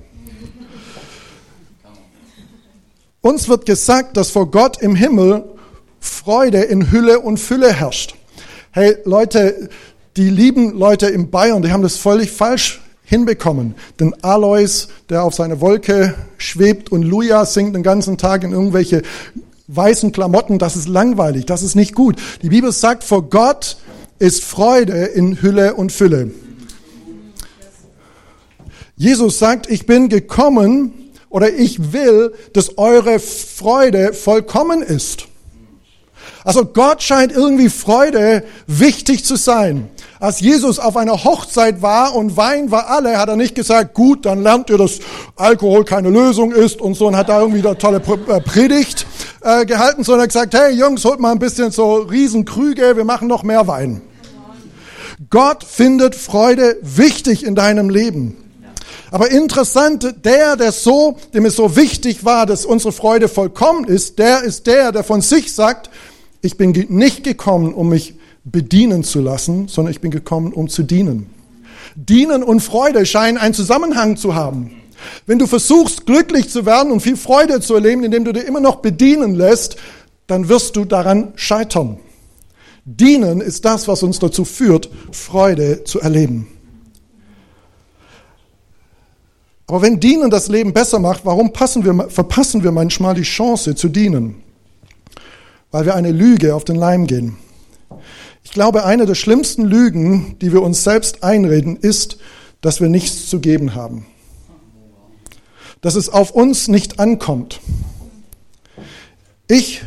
Uns 3.22 3.48
wird 3.48 3.64
gesagt, 3.64 4.18
dass 4.18 4.30
vor 4.30 4.50
Gott 4.50 4.82
im 4.82 4.94
Himmel 4.94 5.42
Freude 5.98 6.60
in 6.60 6.92
Hülle 6.92 7.20
und 7.20 7.38
Fülle 7.38 7.72
herrscht. 7.72 8.16
Hey 8.70 8.98
Leute, 9.06 9.70
die 10.18 10.28
lieben 10.28 10.78
Leute 10.78 11.06
in 11.06 11.30
Bayern, 11.30 11.62
die 11.62 11.72
haben 11.72 11.82
das 11.82 11.96
völlig 11.96 12.30
falsch 12.30 12.82
hinbekommen. 13.06 13.74
Denn 13.98 14.14
Alois, 14.22 14.88
der 15.08 15.22
auf 15.22 15.34
seiner 15.34 15.60
Wolke 15.60 16.14
schwebt 16.36 16.92
und 16.92 17.02
Luja 17.02 17.46
singt 17.46 17.74
den 17.74 17.82
ganzen 17.82 18.18
Tag 18.18 18.44
in 18.44 18.52
irgendwelche 18.52 19.02
weißen 19.68 20.12
Klamotten, 20.12 20.58
das 20.58 20.76
ist 20.76 20.88
langweilig, 20.88 21.46
das 21.46 21.62
ist 21.62 21.74
nicht 21.74 21.94
gut. 21.94 22.16
Die 22.42 22.50
Bibel 22.50 22.70
sagt, 22.72 23.04
vor 23.04 23.22
Gott 23.30 23.78
ist 24.18 24.44
Freude 24.44 25.04
in 25.06 25.40
Hülle 25.40 25.74
und 25.74 25.92
Fülle. 25.92 26.30
Jesus 28.96 29.38
sagt, 29.38 29.70
ich 29.70 29.86
bin 29.86 30.08
gekommen 30.08 30.92
oder 31.28 31.52
ich 31.52 31.92
will, 31.92 32.32
dass 32.54 32.78
eure 32.78 33.18
Freude 33.18 34.12
vollkommen 34.14 34.82
ist. 34.82 35.26
Also 36.44 36.64
Gott 36.64 37.02
scheint 37.02 37.32
irgendwie 37.32 37.68
Freude 37.68 38.44
wichtig 38.66 39.24
zu 39.24 39.36
sein. 39.36 39.88
Als 40.18 40.40
Jesus 40.40 40.78
auf 40.78 40.96
einer 40.96 41.24
Hochzeit 41.24 41.82
war 41.82 42.14
und 42.14 42.38
Wein 42.38 42.70
war 42.70 42.88
alle, 42.88 43.18
hat 43.18 43.28
er 43.28 43.36
nicht 43.36 43.54
gesagt, 43.54 43.92
gut, 43.92 44.24
dann 44.24 44.42
lernt 44.42 44.70
ihr, 44.70 44.78
dass 44.78 45.00
Alkohol 45.36 45.84
keine 45.84 46.08
Lösung 46.08 46.52
ist 46.52 46.80
und 46.80 46.94
so 46.94 47.06
und 47.06 47.16
hat 47.16 47.28
da 47.28 47.40
irgendwie 47.40 47.66
eine 47.66 47.76
tolle 47.76 47.98
äh, 47.98 48.40
Predigt 48.40 49.06
äh, 49.42 49.66
gehalten, 49.66 50.04
sondern 50.04 50.26
gesagt, 50.26 50.54
hey 50.54 50.72
Jungs, 50.72 51.04
holt 51.04 51.20
mal 51.20 51.32
ein 51.32 51.38
bisschen 51.38 51.70
so 51.70 51.96
Riesenkrüge, 51.96 52.96
wir 52.96 53.04
machen 53.04 53.28
noch 53.28 53.42
mehr 53.42 53.66
Wein. 53.66 54.00
Gott 55.28 55.64
findet 55.64 56.14
Freude 56.14 56.78
wichtig 56.80 57.44
in 57.44 57.54
deinem 57.54 57.90
Leben. 57.90 58.36
Aber 59.10 59.30
interessant, 59.30 60.14
der, 60.24 60.56
der 60.56 60.72
so, 60.72 61.18
dem 61.32 61.44
es 61.44 61.56
so 61.56 61.76
wichtig 61.76 62.24
war, 62.24 62.46
dass 62.46 62.64
unsere 62.64 62.92
Freude 62.92 63.28
vollkommen 63.28 63.84
ist, 63.84 64.18
der 64.18 64.42
ist 64.42 64.66
der, 64.66 64.92
der 64.92 65.04
von 65.04 65.20
sich 65.20 65.54
sagt, 65.54 65.90
ich 66.40 66.56
bin 66.56 66.72
nicht 66.88 67.22
gekommen, 67.22 67.72
um 67.72 67.90
mich 67.90 68.15
bedienen 68.46 69.04
zu 69.04 69.20
lassen, 69.20 69.68
sondern 69.68 69.92
ich 69.92 70.00
bin 70.00 70.10
gekommen, 70.10 70.52
um 70.52 70.68
zu 70.68 70.84
dienen. 70.84 71.26
Dienen 71.96 72.42
und 72.42 72.60
Freude 72.60 73.04
scheinen 73.04 73.38
einen 73.38 73.54
Zusammenhang 73.54 74.16
zu 74.16 74.34
haben. 74.34 74.70
Wenn 75.26 75.38
du 75.38 75.46
versuchst, 75.46 76.06
glücklich 76.06 76.48
zu 76.48 76.64
werden 76.64 76.92
und 76.92 77.00
viel 77.00 77.16
Freude 77.16 77.60
zu 77.60 77.74
erleben, 77.74 78.04
indem 78.04 78.24
du 78.24 78.32
dir 78.32 78.44
immer 78.44 78.60
noch 78.60 78.76
bedienen 78.76 79.34
lässt, 79.34 79.76
dann 80.26 80.48
wirst 80.48 80.76
du 80.76 80.84
daran 80.84 81.32
scheitern. 81.36 81.98
Dienen 82.84 83.40
ist 83.40 83.64
das, 83.64 83.88
was 83.88 84.02
uns 84.02 84.20
dazu 84.20 84.44
führt, 84.44 84.88
Freude 85.10 85.84
zu 85.84 86.00
erleben. 86.00 86.46
Aber 89.66 89.82
wenn 89.82 89.98
Dienen 89.98 90.30
das 90.30 90.46
Leben 90.46 90.72
besser 90.72 91.00
macht, 91.00 91.24
warum 91.24 91.52
wir, 91.52 92.08
verpassen 92.08 92.62
wir 92.62 92.70
manchmal 92.70 93.14
die 93.14 93.22
Chance 93.22 93.74
zu 93.74 93.88
dienen? 93.88 94.36
Weil 95.72 95.86
wir 95.86 95.96
eine 95.96 96.12
Lüge 96.12 96.54
auf 96.54 96.64
den 96.64 96.76
Leim 96.76 97.08
gehen. 97.08 97.36
Ich 98.56 98.58
glaube, 98.58 98.86
eine 98.86 99.04
der 99.04 99.14
schlimmsten 99.14 99.66
Lügen, 99.66 100.38
die 100.40 100.50
wir 100.50 100.62
uns 100.62 100.82
selbst 100.82 101.22
einreden, 101.22 101.76
ist, 101.76 102.16
dass 102.62 102.80
wir 102.80 102.88
nichts 102.88 103.28
zu 103.28 103.38
geben 103.38 103.74
haben. 103.74 104.06
Dass 105.82 105.94
es 105.94 106.08
auf 106.08 106.30
uns 106.30 106.66
nicht 106.66 106.98
ankommt. 106.98 107.60
Ich 109.46 109.82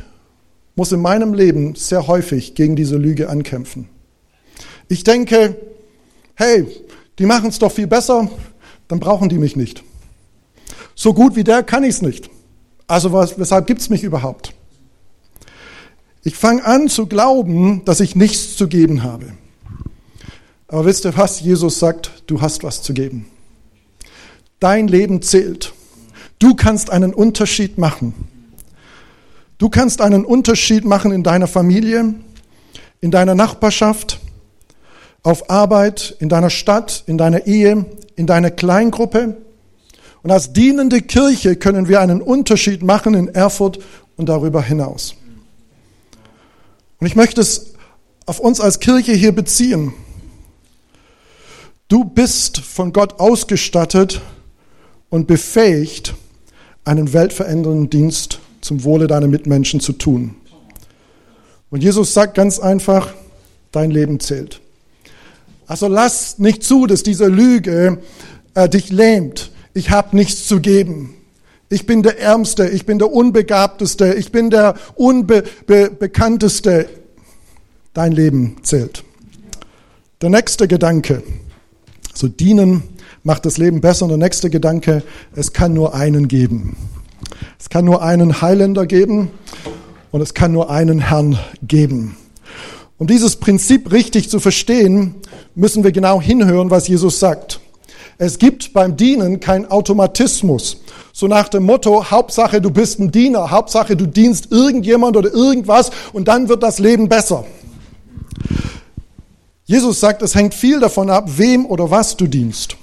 muss 0.75 0.91
in 0.91 1.01
meinem 1.01 1.33
Leben 1.33 1.73
sehr 1.73 2.05
häufig 2.05 2.53
gegen 2.53 2.75
diese 2.75 2.97
Lüge 2.97 3.27
ankämpfen. 3.27 3.89
Ich 4.87 5.03
denke, 5.03 5.55
hey, 6.35 6.67
die 7.17 7.25
machen 7.25 7.49
es 7.49 7.57
doch 7.57 7.71
viel 7.71 7.87
besser, 7.87 8.29
dann 8.87 8.99
brauchen 8.99 9.29
die 9.29 9.39
mich 9.39 9.55
nicht. 9.55 9.83
So 10.93 11.15
gut 11.15 11.35
wie 11.35 11.43
der 11.43 11.63
kann 11.63 11.83
ich 11.83 11.95
es 11.95 12.01
nicht. 12.03 12.29
Also 12.85 13.11
was, 13.13 13.39
weshalb 13.39 13.65
gibt 13.65 13.81
es 13.81 13.89
mich 13.89 14.03
überhaupt? 14.03 14.53
Ich 16.23 16.35
fange 16.35 16.65
an 16.65 16.89
zu 16.89 17.07
glauben, 17.07 17.83
dass 17.85 18.01
ich 18.01 18.15
nichts 18.15 18.57
zu 18.57 18.67
geben 18.67 19.03
habe. 19.03 19.33
Aber 20.67 20.85
wisst 20.85 21.05
ihr 21.05 21.15
was? 21.17 21.39
Jesus 21.39 21.79
sagt, 21.79 22.11
du 22.27 22.41
hast 22.41 22.63
was 22.63 22.81
zu 22.81 22.93
geben. 22.93 23.25
Dein 24.59 24.87
Leben 24.87 25.21
zählt. 25.21 25.73
Du 26.37 26.55
kannst 26.55 26.89
einen 26.89 27.13
Unterschied 27.13 27.77
machen. 27.77 28.13
Du 29.57 29.69
kannst 29.69 30.01
einen 30.01 30.25
Unterschied 30.25 30.85
machen 30.85 31.11
in 31.11 31.23
deiner 31.23 31.47
Familie, 31.47 32.13
in 33.01 33.11
deiner 33.11 33.35
Nachbarschaft, 33.35 34.19
auf 35.23 35.49
Arbeit, 35.49 36.15
in 36.19 36.29
deiner 36.29 36.49
Stadt, 36.49 37.03
in 37.07 37.17
deiner 37.17 37.45
Ehe, 37.45 37.85
in 38.15 38.27
deiner 38.27 38.51
Kleingruppe. 38.51 39.37
Und 40.21 40.31
als 40.31 40.53
dienende 40.53 41.01
Kirche 41.01 41.55
können 41.55 41.87
wir 41.87 42.01
einen 42.01 42.21
Unterschied 42.21 42.83
machen 42.83 43.13
in 43.15 43.29
Erfurt 43.29 43.79
und 44.17 44.29
darüber 44.29 44.61
hinaus. 44.61 45.15
Und 46.99 47.07
ich 47.07 47.15
möchte 47.15 47.41
es 47.41 47.73
auf 48.25 48.39
uns 48.39 48.59
als 48.59 48.79
Kirche 48.79 49.13
hier 49.13 49.31
beziehen. 49.31 49.93
Du 51.87 52.03
bist 52.03 52.59
von 52.59 52.93
Gott 52.93 53.19
ausgestattet 53.19 54.21
und 55.09 55.25
befähigt, 55.25 56.13
einen 56.85 57.13
weltverändernden 57.13 57.89
Dienst 57.89 58.39
zum 58.61 58.83
Wohle 58.83 59.07
deiner 59.07 59.27
Mitmenschen 59.27 59.79
zu 59.79 59.93
tun. 59.93 60.35
Und 61.69 61.83
Jesus 61.83 62.13
sagt 62.13 62.35
ganz 62.35 62.59
einfach, 62.59 63.13
dein 63.71 63.91
Leben 63.91 64.19
zählt. 64.19 64.59
Also 65.67 65.87
lass 65.87 66.39
nicht 66.39 66.63
zu, 66.63 66.87
dass 66.87 67.03
diese 67.03 67.27
Lüge 67.27 67.99
äh, 68.55 68.67
dich 68.67 68.89
lähmt. 68.89 69.51
Ich 69.73 69.91
habe 69.91 70.15
nichts 70.15 70.47
zu 70.47 70.59
geben. 70.59 71.15
Ich 71.71 71.85
bin 71.85 72.01
der 72.01 72.19
Ärmste, 72.19 72.67
ich 72.67 72.87
bin 72.87 72.97
der 72.97 73.11
Unbegabteste, 73.11 74.15
ich 74.15 74.31
bin 74.31 74.49
der 74.49 74.73
Unbekannteste. 74.95 76.89
Dein 77.93 78.11
Leben 78.11 78.57
zählt. 78.63 79.03
Der 80.21 80.31
nächste 80.31 80.67
Gedanke, 80.67 81.21
so 82.13 82.27
dienen 82.27 82.83
macht 83.23 83.45
das 83.45 83.57
Leben 83.57 83.81
besser. 83.81 84.05
Und 84.05 84.09
der 84.09 84.17
nächste 84.17 84.49
Gedanke, 84.49 85.03
es 85.35 85.53
kann 85.53 85.73
nur 85.73 85.93
einen 85.93 86.27
geben. 86.27 86.75
Es 87.59 87.69
kann 87.69 87.85
nur 87.85 88.01
einen 88.01 88.41
Heiländer 88.41 88.87
geben 88.87 89.29
und 90.11 90.21
es 90.21 90.33
kann 90.33 90.51
nur 90.51 90.71
einen 90.71 90.99
Herrn 90.99 91.37
geben. 91.61 92.17
Um 92.97 93.05
dieses 93.05 93.35
Prinzip 93.35 93.91
richtig 93.91 94.29
zu 94.29 94.39
verstehen, 94.39 95.15
müssen 95.55 95.83
wir 95.83 95.91
genau 95.91 96.19
hinhören, 96.19 96.71
was 96.71 96.87
Jesus 96.87 97.19
sagt. 97.19 97.59
Es 98.21 98.37
gibt 98.37 98.73
beim 98.73 98.97
Dienen 98.97 99.39
kein 99.39 99.71
Automatismus. 99.71 100.81
So 101.13 101.27
nach 101.27 101.47
dem 101.47 101.63
Motto, 101.63 102.11
Hauptsache 102.11 102.59
du 102.59 102.69
bist 102.69 102.99
ein 102.99 103.11
Diener, 103.11 103.49
Hauptsache 103.49 103.95
du 103.95 104.05
dienst 104.05 104.51
irgendjemand 104.51 105.15
oder 105.15 105.33
irgendwas 105.33 105.89
und 106.11 106.27
dann 106.27 106.49
wird 106.49 106.61
das 106.61 106.79
Leben 106.79 107.07
besser. 107.07 107.45
Jesus 109.63 110.01
sagt, 110.01 110.21
es 110.21 110.35
hängt 110.35 110.53
viel 110.53 110.81
davon 110.81 111.09
ab, 111.09 111.29
wem 111.37 111.65
oder 111.65 111.91
was 111.91 112.17
du 112.17 112.27
dienst. 112.27 112.75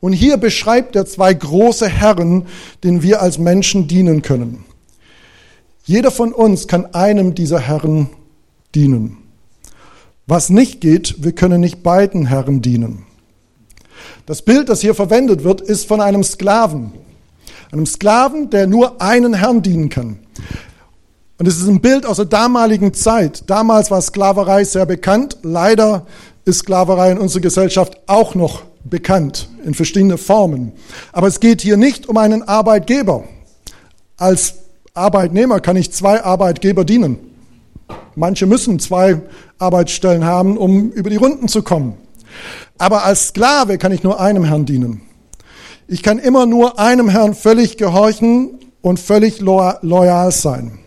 Und 0.00 0.12
hier 0.12 0.38
beschreibt 0.38 0.96
er 0.96 1.06
zwei 1.06 1.34
große 1.34 1.88
Herren, 1.88 2.46
denen 2.82 3.04
wir 3.04 3.22
als 3.22 3.38
Menschen 3.38 3.86
dienen 3.86 4.22
können. 4.22 4.64
Jeder 5.84 6.10
von 6.10 6.32
uns 6.32 6.66
kann 6.66 6.94
einem 6.94 7.36
dieser 7.36 7.60
Herren 7.60 8.10
dienen. 8.74 9.18
Was 10.26 10.50
nicht 10.50 10.80
geht, 10.80 11.22
wir 11.22 11.32
können 11.32 11.60
nicht 11.60 11.84
beiden 11.84 12.26
Herren 12.26 12.60
dienen. 12.60 13.06
Das 14.30 14.42
Bild, 14.42 14.68
das 14.68 14.80
hier 14.80 14.94
verwendet 14.94 15.42
wird, 15.42 15.60
ist 15.60 15.88
von 15.88 16.00
einem 16.00 16.22
Sklaven. 16.22 16.92
Einem 17.72 17.84
Sklaven, 17.84 18.48
der 18.48 18.68
nur 18.68 19.02
einen 19.02 19.34
Herrn 19.34 19.60
dienen 19.60 19.88
kann. 19.88 20.20
Und 21.36 21.48
es 21.48 21.56
ist 21.56 21.66
ein 21.66 21.80
Bild 21.80 22.06
aus 22.06 22.18
der 22.18 22.26
damaligen 22.26 22.94
Zeit. 22.94 23.50
Damals 23.50 23.90
war 23.90 24.00
Sklaverei 24.00 24.62
sehr 24.62 24.86
bekannt. 24.86 25.38
Leider 25.42 26.06
ist 26.44 26.60
Sklaverei 26.60 27.10
in 27.10 27.18
unserer 27.18 27.40
Gesellschaft 27.40 27.98
auch 28.06 28.36
noch 28.36 28.62
bekannt 28.84 29.48
in 29.64 29.74
verschiedenen 29.74 30.16
Formen. 30.16 30.74
Aber 31.10 31.26
es 31.26 31.40
geht 31.40 31.60
hier 31.60 31.76
nicht 31.76 32.08
um 32.08 32.16
einen 32.16 32.44
Arbeitgeber. 32.44 33.24
Als 34.16 34.54
Arbeitnehmer 34.94 35.58
kann 35.58 35.74
ich 35.74 35.90
zwei 35.90 36.22
Arbeitgeber 36.22 36.84
dienen. 36.84 37.18
Manche 38.14 38.46
müssen 38.46 38.78
zwei 38.78 39.22
Arbeitsstellen 39.58 40.24
haben, 40.24 40.56
um 40.56 40.92
über 40.92 41.10
die 41.10 41.16
Runden 41.16 41.48
zu 41.48 41.64
kommen. 41.64 41.94
Aber 42.80 43.04
als 43.04 43.28
Sklave 43.28 43.76
kann 43.76 43.92
ich 43.92 44.02
nur 44.02 44.20
einem 44.20 44.42
Herrn 44.42 44.64
dienen. 44.64 45.02
Ich 45.86 46.02
kann 46.02 46.18
immer 46.18 46.46
nur 46.46 46.78
einem 46.78 47.10
Herrn 47.10 47.34
völlig 47.34 47.76
gehorchen 47.76 48.58
und 48.80 48.98
völlig 48.98 49.38
loyal 49.40 50.32
sein. 50.32 50.78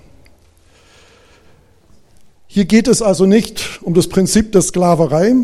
Hier 2.47 2.65
geht 2.65 2.87
es 2.87 3.03
also 3.03 3.27
nicht 3.27 3.79
um 3.83 3.93
das 3.93 4.07
Prinzip 4.09 4.51
der 4.53 4.63
Sklaverei, 4.63 5.35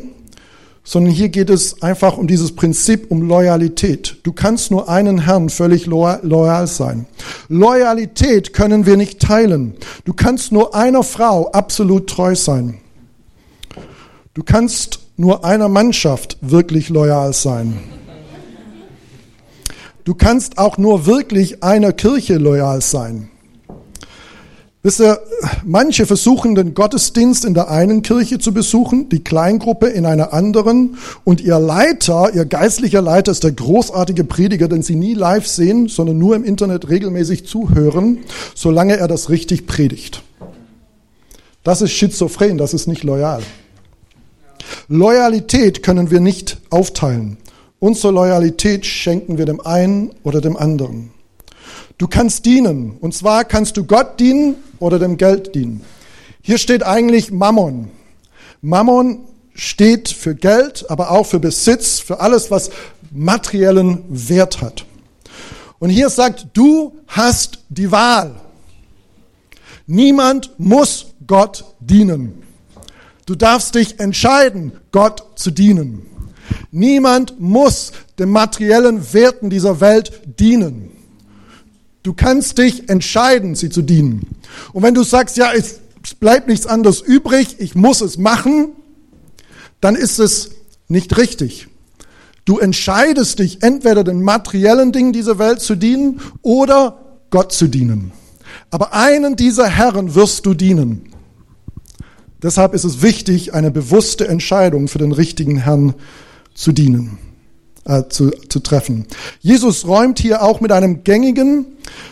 sondern 0.83 1.13
hier 1.13 1.29
geht 1.29 1.51
es 1.51 1.83
einfach 1.83 2.17
um 2.17 2.25
dieses 2.25 2.55
Prinzip, 2.55 3.11
um 3.11 3.21
Loyalität. 3.21 4.17
Du 4.23 4.33
kannst 4.33 4.71
nur 4.71 4.89
einen 4.89 5.25
Herrn 5.25 5.49
völlig 5.49 5.85
loyal 5.85 6.65
sein. 6.65 7.05
Loyalität 7.47 8.53
können 8.53 8.87
wir 8.87 8.97
nicht 8.97 9.19
teilen. 9.19 9.75
Du 10.03 10.13
kannst 10.13 10.51
nur 10.51 10.73
einer 10.73 11.03
Frau 11.03 11.51
absolut 11.51 12.09
treu 12.09 12.33
sein. 12.33 12.79
Du 14.33 14.41
kannst 14.43 15.01
nur 15.19 15.43
einer 15.43 15.67
Mannschaft 15.67 16.37
wirklich 16.39 16.87
loyal 16.87 17.33
sein. 17.33 17.77
Du 20.05 20.15
kannst 20.15 20.57
auch 20.57 20.77
nur 20.77 21.05
wirklich 21.05 21.61
einer 21.61 21.91
Kirche 21.91 22.37
loyal 22.37 22.81
sein. 22.81 23.29
Wisst 24.81 25.01
ihr, 25.01 25.19
manche 25.65 26.05
versuchen 26.05 26.55
den 26.55 26.73
Gottesdienst 26.73 27.43
in 27.43 27.53
der 27.53 27.69
einen 27.69 28.01
Kirche 28.01 28.39
zu 28.39 28.53
besuchen, 28.53 29.09
die 29.09 29.21
Kleingruppe 29.21 29.87
in 29.87 30.05
einer 30.05 30.31
anderen 30.31 30.97
und 31.25 31.41
ihr 31.41 31.59
Leiter, 31.59 32.33
ihr 32.33 32.45
geistlicher 32.45 33.01
Leiter 33.01 33.33
ist 33.33 33.43
der 33.43 33.51
großartige 33.51 34.23
Prediger, 34.23 34.69
den 34.69 34.83
sie 34.83 34.95
nie 34.95 35.15
live 35.15 35.45
sehen, 35.45 35.89
sondern 35.89 36.17
nur 36.17 36.37
im 36.37 36.45
Internet 36.45 36.87
regelmäßig 36.87 37.45
zuhören, 37.45 38.19
solange 38.55 38.95
er 38.95 39.09
das 39.09 39.29
richtig 39.29 39.67
predigt. 39.67 40.23
Das 41.65 41.81
ist 41.81 41.91
schizophren, 41.91 42.57
das 42.57 42.73
ist 42.73 42.87
nicht 42.87 43.03
loyal. 43.03 43.43
Loyalität 44.91 45.83
können 45.83 46.09
wir 46.09 46.19
nicht 46.19 46.57
aufteilen. 46.71 47.37
Unsere 47.77 48.11
Loyalität 48.11 48.87
schenken 48.87 49.37
wir 49.37 49.45
dem 49.45 49.61
einen 49.61 50.11
oder 50.23 50.41
dem 50.41 50.57
anderen. 50.57 51.11
Du 51.99 52.07
kannst 52.07 52.45
dienen. 52.45 52.97
Und 52.99 53.13
zwar 53.13 53.45
kannst 53.45 53.77
du 53.77 53.83
Gott 53.83 54.19
dienen 54.19 54.55
oder 54.79 54.97
dem 54.97 55.17
Geld 55.17 55.53
dienen. 55.53 55.81
Hier 56.41 56.57
steht 56.57 56.83
eigentlich 56.83 57.31
Mammon. 57.31 57.91
Mammon 58.61 59.19
steht 59.53 60.09
für 60.09 60.33
Geld, 60.33 60.89
aber 60.89 61.11
auch 61.11 61.27
für 61.27 61.39
Besitz, 61.39 61.99
für 61.99 62.19
alles, 62.19 62.49
was 62.49 62.71
materiellen 63.11 64.03
Wert 64.09 64.59
hat. 64.59 64.85
Und 65.77 65.91
hier 65.91 66.09
sagt, 66.09 66.47
du 66.53 66.93
hast 67.07 67.59
die 67.69 67.91
Wahl. 67.91 68.35
Niemand 69.85 70.51
muss 70.57 71.13
Gott 71.27 71.63
dienen. 71.79 72.38
Du 73.29 73.35
darfst 73.35 73.75
dich 73.75 73.99
entscheiden, 73.99 74.71
Gott 74.91 75.23
zu 75.35 75.51
dienen. 75.51 76.01
Niemand 76.71 77.39
muss 77.39 77.91
den 78.17 78.31
materiellen 78.31 79.13
Werten 79.13 79.51
dieser 79.51 79.79
Welt 79.81 80.19
dienen. 80.39 80.89
Du 82.01 82.15
kannst 82.15 82.57
dich 82.57 82.89
entscheiden, 82.89 83.53
sie 83.53 83.69
zu 83.69 83.83
dienen. 83.83 84.25
Und 84.73 84.81
wenn 84.81 84.95
du 84.95 85.03
sagst, 85.03 85.37
ja, 85.37 85.51
es 85.53 85.79
bleibt 86.19 86.47
nichts 86.47 86.65
anderes 86.65 87.01
übrig, 87.01 87.57
ich 87.59 87.75
muss 87.75 88.01
es 88.01 88.17
machen, 88.17 88.69
dann 89.79 89.95
ist 89.95 90.17
es 90.17 90.49
nicht 90.87 91.15
richtig. 91.15 91.67
Du 92.45 92.57
entscheidest 92.57 93.37
dich, 93.37 93.61
entweder 93.61 94.03
den 94.03 94.23
materiellen 94.23 94.91
Dingen 94.91 95.13
dieser 95.13 95.37
Welt 95.37 95.61
zu 95.61 95.75
dienen 95.75 96.19
oder 96.41 97.19
Gott 97.29 97.51
zu 97.51 97.67
dienen. 97.67 98.11
Aber 98.71 98.93
einen 98.93 99.35
dieser 99.35 99.67
Herren 99.67 100.15
wirst 100.15 100.47
du 100.47 100.55
dienen. 100.55 101.09
Deshalb 102.41 102.73
ist 102.73 102.85
es 102.85 103.01
wichtig, 103.01 103.53
eine 103.53 103.69
bewusste 103.69 104.27
Entscheidung 104.27 104.87
für 104.87 104.97
den 104.97 105.11
richtigen 105.11 105.57
Herrn 105.57 105.93
zu 106.53 106.71
dienen, 106.71 107.17
äh, 107.85 108.03
zu, 108.09 108.31
zu 108.47 108.59
treffen. 108.59 109.07
Jesus 109.41 109.85
räumt 109.85 110.19
hier 110.19 110.41
auch 110.41 110.61
mit 110.61 110.71
einem 110.71 111.03
gängigen, 111.03 111.65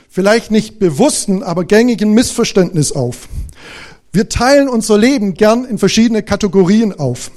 vielleicht 0.09 0.51
nicht 0.51 0.79
bewussten, 0.79 1.43
aber 1.43 1.63
gängigen 1.63 2.11
Missverständnis 2.11 2.91
auf. 2.91 3.29
Wir 4.11 4.27
teilen 4.27 4.67
unser 4.67 4.97
Leben 4.97 5.33
gern 5.33 5.63
in 5.63 5.77
verschiedene 5.77 6.23
Kategorien 6.23 6.91
auf. 6.97 7.31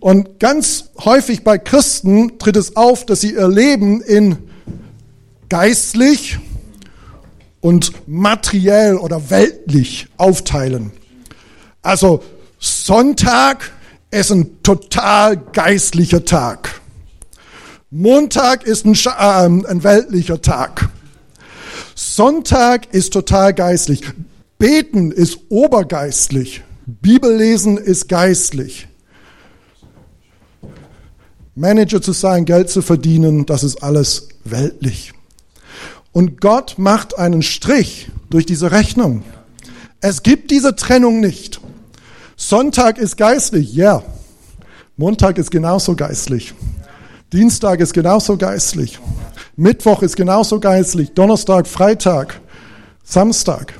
Und 0.00 0.38
ganz 0.40 0.90
häufig 1.04 1.44
bei 1.44 1.58
Christen 1.58 2.38
tritt 2.38 2.56
es 2.56 2.76
auf, 2.76 3.04
dass 3.04 3.20
sie 3.20 3.34
ihr 3.34 3.48
Leben 3.48 4.00
in 4.00 4.38
geistlich 5.50 6.38
und 7.60 7.92
materiell 8.08 8.96
oder 8.96 9.28
weltlich 9.28 10.06
aufteilen. 10.16 10.92
Also 11.82 12.22
Sonntag 12.58 13.70
ist 14.10 14.30
ein 14.30 14.62
total 14.62 15.36
geistlicher 15.36 16.24
Tag. 16.24 16.80
Montag 17.90 18.64
ist 18.64 18.84
ein, 18.84 18.94
äh, 18.94 19.68
ein 19.68 19.82
weltlicher 19.82 20.40
Tag. 20.40 20.88
Sonntag 21.94 22.92
ist 22.94 23.12
total 23.12 23.54
geistlich. 23.54 24.02
Beten 24.58 25.10
ist 25.10 25.38
obergeistlich. 25.48 26.62
Bibellesen 26.86 27.78
ist 27.78 28.08
geistlich. 28.08 28.88
Manager 31.54 32.00
zu 32.00 32.12
sein, 32.12 32.44
Geld 32.44 32.70
zu 32.70 32.80
verdienen, 32.80 33.44
das 33.46 33.64
ist 33.64 33.82
alles 33.82 34.28
weltlich. 34.44 35.12
Und 36.12 36.40
Gott 36.40 36.76
macht 36.78 37.18
einen 37.18 37.42
Strich 37.42 38.10
durch 38.30 38.46
diese 38.46 38.70
Rechnung. 38.70 39.22
Es 40.00 40.22
gibt 40.22 40.50
diese 40.50 40.74
Trennung 40.76 41.20
nicht. 41.20 41.59
Sonntag 42.42 42.96
ist 42.96 43.18
geistlich, 43.18 43.74
ja. 43.74 43.96
Yeah. 43.96 44.04
Montag 44.96 45.36
ist 45.36 45.50
genauso 45.50 45.94
geistlich. 45.94 46.54
Dienstag 47.30 47.80
ist 47.80 47.92
genauso 47.92 48.38
geistlich. 48.38 48.98
Mittwoch 49.56 50.00
ist 50.00 50.16
genauso 50.16 50.58
geistlich. 50.58 51.12
Donnerstag, 51.12 51.66
Freitag, 51.66 52.40
Samstag 53.04 53.74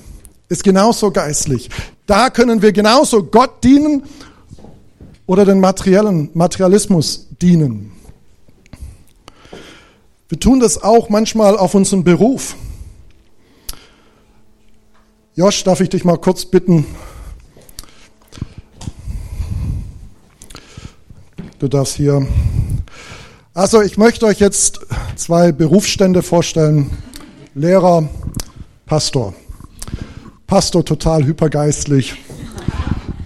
ist 0.51 0.63
genauso 0.63 1.11
geistlich. 1.11 1.71
Da 2.05 2.29
können 2.29 2.61
wir 2.61 2.73
genauso 2.73 3.25
Gott 3.25 3.65
dienen 3.65 4.03
oder 5.25 5.47
den 5.47 5.59
materiellen 5.59 6.29
Materialismus 6.35 7.29
dienen. 7.41 7.93
Wir 10.29 10.39
tun 10.39 10.61
das 10.61 10.83
auch 10.83 11.09
manchmal 11.09 11.57
auf 11.57 11.75
unseren 11.75 12.05
Beruf. 12.05 12.57
Josh, 15.35 15.65
darf 15.65 15.81
ich 15.81 15.89
dich 15.89 16.05
mal 16.05 16.19
kurz 16.19 16.45
bitten, 16.45 16.85
Du 21.61 21.69
darfst 21.69 21.97
hier. 21.97 22.27
Also 23.53 23.83
ich 23.83 23.99
möchte 23.99 24.25
euch 24.25 24.41
jetzt 24.41 24.81
zwei 25.15 25.53
Berufsstände 25.53 26.23
vorstellen. 26.23 26.91
Lehrer, 27.55 28.09
Pastor. 28.87 29.35
Pastor 30.47 30.83
total 30.83 31.23
hypergeistlich. 31.27 32.15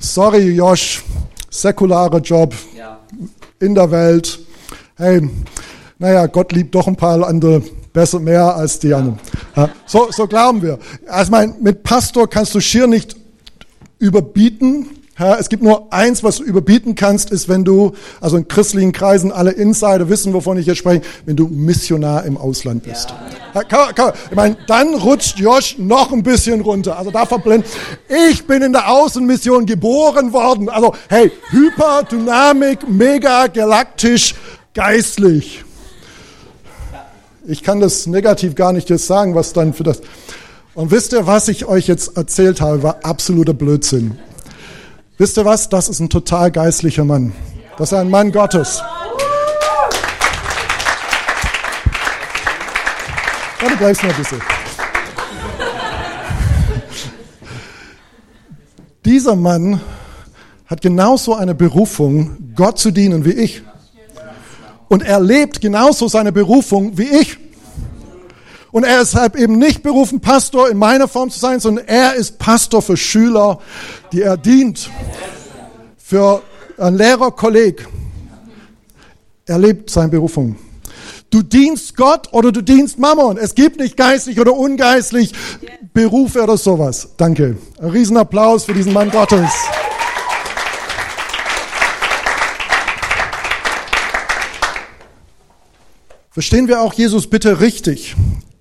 Sorry, 0.01 0.51
Josh, 0.51 1.05
säkularer 1.49 2.19
Job 2.19 2.57
in 3.61 3.77
der 3.77 3.93
Welt. 3.93 4.41
Hey, 4.97 5.31
naja, 6.01 6.27
Gott 6.27 6.51
liebt 6.51 6.75
doch 6.75 6.89
ein 6.89 6.97
paar 6.97 7.25
andere 7.25 7.63
besser 7.93 8.19
mehr 8.19 8.57
als 8.57 8.81
die 8.81 8.93
anderen. 8.93 9.21
Ja, 9.55 9.69
so, 9.87 10.09
so 10.11 10.27
glauben 10.27 10.61
wir. 10.61 10.81
Also 11.07 11.31
mein, 11.31 11.55
mit 11.63 11.85
Pastor 11.85 12.29
kannst 12.29 12.53
du 12.57 12.61
schier 12.61 12.89
nicht 12.89 13.15
überbieten, 14.01 14.89
ja, 15.19 15.37
es 15.37 15.49
gibt 15.49 15.63
nur 15.63 15.93
eins, 15.93 16.25
was 16.25 16.39
du 16.39 16.43
überbieten 16.43 16.97
kannst, 16.97 17.31
ist, 17.31 17.49
wenn 17.49 17.65
du, 17.65 17.93
also 18.21 18.37
in 18.37 18.49
christlichen 18.49 18.91
Kreisen, 18.91 19.31
alle 19.31 19.53
Insider 19.53 20.09
wissen, 20.09 20.33
wovon 20.33 20.59
ich 20.59 20.67
jetzt 20.67 20.79
spreche, 20.79 21.03
wenn 21.25 21.37
du 21.37 21.47
Missionar 21.47 22.25
im 22.25 22.37
Ausland 22.37 22.83
bist. 22.83 23.15
Ja. 23.55 23.63
Kann, 23.63 23.95
kann, 23.95 24.13
ich 24.29 24.35
meine, 24.35 24.57
dann 24.67 24.95
rutscht 24.95 25.39
Josh 25.39 25.79
noch 25.79 26.13
ein 26.13 26.25
bisschen 26.25 26.61
runter. 26.63 26.99
Also 26.99 27.13
da 27.13 27.27
verblendet. 27.27 27.71
Ich 28.09 28.45
bin 28.45 28.63
in 28.63 28.73
der 28.73 28.91
Außenmission 28.91 29.67
geboren 29.67 30.33
worden. 30.33 30.69
Also, 30.69 30.95
hey, 31.09 31.31
Hyperdynamik, 31.51 32.89
mega 32.89 33.47
galaktisch, 33.47 34.35
geistlich. 34.75 35.65
Ich 37.47 37.63
kann 37.63 37.79
das 37.79 38.09
negativ 38.09 38.57
gar 38.57 38.73
nicht 38.73 38.91
jetzt 38.91 39.07
sagen, 39.07 39.37
was 39.37 39.53
dann 39.53 39.75
für 39.75 39.85
das. 39.85 40.01
Und 40.75 40.91
wisst 40.91 41.13
ihr, 41.13 41.29
was 41.29 41.47
ich 41.47 41.67
euch 41.67 41.87
jetzt 41.87 42.17
erzählt 42.17 42.61
habe, 42.61 42.83
war 42.83 42.99
absoluter 43.05 43.55
Blödsinn. 43.55 44.19
Wisst 45.17 45.39
ihr 45.39 45.45
was? 45.45 45.69
Das 45.69 45.89
ist 45.89 46.01
ein 46.01 46.11
total 46.11 46.51
geistlicher 46.51 47.05
Mann. 47.05 47.33
Das 47.79 47.93
ist 47.93 47.99
ein 47.99 48.11
Mann 48.11 48.33
Gottes. 48.33 48.83
Ja, 53.63 53.69
du 53.69 53.77
bleibst 53.77 54.03
noch 54.03 54.11
ein 54.11 54.17
bisschen. 54.17 54.43
Dieser 59.05 59.37
Mann 59.37 59.81
hat 60.67 60.81
genauso 60.81 61.35
eine 61.37 61.55
Berufung, 61.55 62.53
Gott 62.57 62.81
zu 62.81 62.91
dienen 62.91 63.25
wie 63.25 63.33
ich. 63.33 63.63
Und 64.89 65.05
er 65.05 65.21
lebt 65.21 65.61
genauso 65.61 66.09
seine 66.09 66.33
Berufung 66.33 66.99
wie 66.99 67.09
ich. 67.09 67.39
Und 68.75 68.83
er 68.83 69.03
ist 69.03 69.15
deshalb 69.15 69.37
eben 69.37 69.59
nicht 69.59 69.85
berufen, 69.85 70.19
Pastor 70.19 70.69
in 70.69 70.79
meiner 70.79 71.07
Form 71.07 71.31
zu 71.31 71.39
sein, 71.39 71.61
sondern 71.61 71.87
er 71.87 72.15
ist 72.15 72.41
Pastor 72.41 72.83
für 72.83 72.97
Schüler, 72.97 73.61
die 74.15 74.23
er 74.23 74.37
dient. 74.37 74.91
Für 75.97 76.43
einen 76.79 76.97
Lehrerkolleg. 76.97 77.87
Er 79.47 79.59
lebt 79.59 79.91
seine 79.91 80.09
Berufung. 80.09 80.57
Du 81.31 81.43
dienst 81.43 81.97
Gott 81.97 82.33
oder 82.33 82.53
du 82.53 82.63
dienst 82.63 82.99
Mammon. 82.99 83.37
Es 83.39 83.57
gibt 83.57 83.81
nicht 83.81 83.97
geistlich 83.97 84.39
oder 84.39 84.55
ungeistlich 84.55 85.33
Berufe 85.93 86.45
oder 86.45 86.57
sowas. 86.57 87.09
Danke. 87.17 87.57
Ein 87.81 87.91
Riesenapplaus 87.91 88.67
für 88.67 88.73
diesen 88.73 88.93
Mann 88.93 89.11
Gottes. 89.11 89.51
Verstehen 96.31 96.69
wir 96.69 96.81
auch 96.83 96.93
Jesus 96.93 97.29
bitte 97.29 97.61
richtig. 97.61 98.15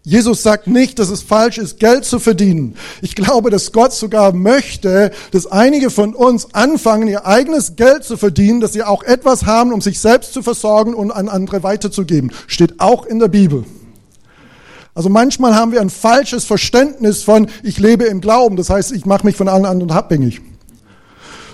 Jesus 0.06 0.44
sagt 0.44 0.68
nicht, 0.68 1.00
dass 1.00 1.10
es 1.10 1.22
falsch 1.22 1.58
ist, 1.58 1.80
Geld 1.80 2.04
zu 2.04 2.20
verdienen. 2.20 2.76
Ich 3.02 3.16
glaube, 3.16 3.50
dass 3.50 3.72
Gott 3.72 3.94
sogar 3.94 4.34
möchte, 4.34 5.12
dass 5.32 5.48
einige 5.48 5.89
von 5.89 6.13
uns 6.13 6.54
anfangen, 6.54 7.08
ihr 7.08 7.26
eigenes 7.26 7.78
Geld 7.78 8.04
zu 8.04 8.18
verdienen, 8.18 8.60
dass 8.60 8.74
sie 8.74 8.84
auch 8.84 9.04
etwas 9.04 9.46
haben, 9.46 9.72
um 9.72 9.80
sich 9.80 10.02
selbst 10.02 10.34
zu 10.34 10.44
versorgen 10.44 10.94
und 10.94 11.12
an 11.12 11.30
andere 11.30 11.63
weiterzugeben. 11.63 12.34
Steht 12.48 12.82
auch 12.82 13.06
in 13.06 13.20
der 13.20 13.30
Bibel. 13.30 13.63
Also 14.94 15.08
manchmal 15.08 15.56
haben 15.56 15.72
wir 15.72 15.80
ein 15.80 15.89
falsches 15.89 16.44
Verständnis 16.44 17.24
von, 17.24 17.48
ich 17.63 17.80
lebe 17.80 18.04
im 18.04 18.20
Glauben. 18.20 18.58
Das 18.58 18.70
heißt, 18.70 18.92
ich 18.92 19.06
mache 19.06 19.26
mich 19.26 19.38
von 19.38 19.48
allen 19.48 19.66
anderen 19.66 19.92
abhängig. 19.92 20.42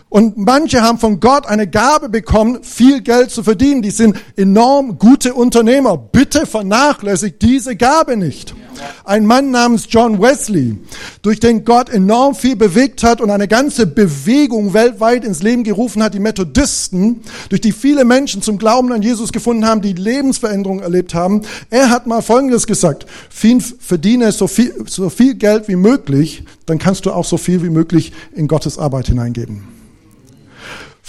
Und 0.09 0.37
manche 0.37 0.81
haben 0.81 0.97
von 0.97 1.19
Gott 1.19 1.45
eine 1.45 1.67
Gabe 1.67 2.09
bekommen, 2.09 2.63
viel 2.63 3.01
Geld 3.01 3.29
zu 3.29 3.43
verdienen. 3.43 3.83
Die 3.83 3.91
sind 3.91 4.17
enorm 4.35 4.97
gute 4.97 5.35
Unternehmer. 5.35 5.97
Bitte 5.97 6.47
vernachlässigt 6.47 7.39
diese 7.43 7.75
Gabe 7.75 8.17
nicht. 8.17 8.55
Ein 9.03 9.25
Mann 9.25 9.51
namens 9.51 9.85
John 9.89 10.19
Wesley, 10.19 10.77
durch 11.21 11.39
den 11.39 11.63
Gott 11.63 11.89
enorm 11.89 12.33
viel 12.33 12.55
bewegt 12.55 13.03
hat 13.03 13.21
und 13.21 13.29
eine 13.29 13.47
ganze 13.47 13.85
Bewegung 13.85 14.73
weltweit 14.73 15.25
ins 15.25 15.43
Leben 15.43 15.63
gerufen 15.63 16.01
hat, 16.01 16.13
die 16.13 16.19
Methodisten, 16.19 17.21
durch 17.49 17.61
die 17.61 17.73
viele 17.73 18.05
Menschen 18.05 18.41
zum 18.41 18.57
Glauben 18.57 18.91
an 18.91 19.01
Jesus 19.01 19.31
gefunden 19.31 19.65
haben, 19.65 19.81
die 19.81 19.93
Lebensveränderungen 19.93 20.81
erlebt 20.81 21.13
haben. 21.13 21.41
Er 21.69 21.89
hat 21.89 22.07
mal 22.07 22.21
Folgendes 22.21 22.65
gesagt, 22.67 23.05
verdiene 23.29 24.31
so 24.31 24.47
viel, 24.47 24.73
so 24.87 25.09
viel 25.09 25.35
Geld 25.35 25.67
wie 25.67 25.75
möglich, 25.75 26.45
dann 26.65 26.79
kannst 26.79 27.05
du 27.05 27.11
auch 27.11 27.25
so 27.25 27.37
viel 27.37 27.61
wie 27.63 27.69
möglich 27.69 28.13
in 28.33 28.47
Gottes 28.47 28.79
Arbeit 28.79 29.07
hineingeben 29.07 29.78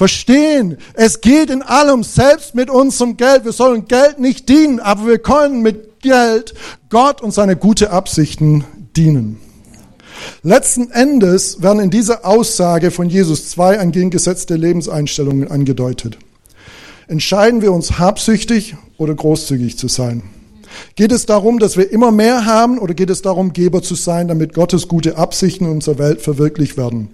verstehen, 0.00 0.78
es 0.94 1.20
geht 1.20 1.50
in 1.50 1.60
allem, 1.60 2.04
selbst 2.04 2.54
mit 2.54 2.70
unserem 2.70 3.18
Geld. 3.18 3.44
Wir 3.44 3.52
sollen 3.52 3.84
Geld 3.84 4.18
nicht 4.18 4.48
dienen, 4.48 4.80
aber 4.80 5.06
wir 5.06 5.18
können 5.18 5.60
mit 5.60 6.00
Geld 6.00 6.54
Gott 6.88 7.20
und 7.20 7.34
seine 7.34 7.54
gute 7.54 7.90
Absichten 7.90 8.64
dienen. 8.96 9.38
Letzten 10.42 10.90
Endes 10.90 11.60
werden 11.60 11.80
in 11.80 11.90
dieser 11.90 12.24
Aussage 12.24 12.90
von 12.90 13.10
Jesus 13.10 13.50
zwei 13.50 13.74
entgegengesetzte 13.74 14.56
Lebenseinstellungen 14.56 15.50
angedeutet. 15.50 16.16
Entscheiden 17.06 17.60
wir 17.60 17.70
uns 17.70 17.98
habsüchtig 17.98 18.76
oder 18.96 19.14
großzügig 19.14 19.76
zu 19.76 19.88
sein? 19.88 20.22
Geht 20.94 21.12
es 21.12 21.26
darum, 21.26 21.58
dass 21.58 21.76
wir 21.76 21.90
immer 21.90 22.10
mehr 22.10 22.46
haben 22.46 22.78
oder 22.78 22.94
geht 22.94 23.10
es 23.10 23.22
darum, 23.22 23.52
Geber 23.52 23.82
zu 23.82 23.94
sein, 23.94 24.28
damit 24.28 24.54
Gottes 24.54 24.88
gute 24.88 25.16
Absichten 25.16 25.64
in 25.64 25.72
unserer 25.72 25.98
Welt 25.98 26.20
verwirklicht 26.20 26.76
werden? 26.76 27.08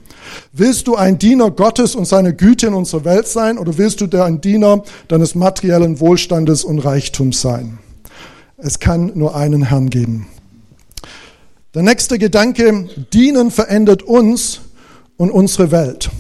Willst 0.52 0.86
du 0.88 0.96
ein 0.96 1.18
Diener 1.18 1.50
Gottes 1.50 1.94
und 1.94 2.06
seiner 2.06 2.32
Güte 2.32 2.66
in 2.66 2.74
unserer 2.74 3.04
Welt 3.04 3.28
sein 3.28 3.58
oder 3.58 3.78
willst 3.78 4.00
du 4.00 4.22
ein 4.22 4.40
Diener 4.40 4.82
deines 5.08 5.34
materiellen 5.34 6.00
Wohlstandes 6.00 6.64
und 6.64 6.80
Reichtums 6.80 7.40
sein? 7.40 7.78
Es 8.58 8.80
kann 8.80 9.12
nur 9.14 9.36
einen 9.36 9.64
Herrn 9.64 9.90
geben. 9.90 10.26
Der 11.74 11.82
nächste 11.82 12.18
Gedanke, 12.18 12.88
dienen 13.12 13.50
verändert 13.50 14.02
uns 14.02 14.60
und 15.18 15.30
unsere 15.30 15.70
Welt. 15.70 16.10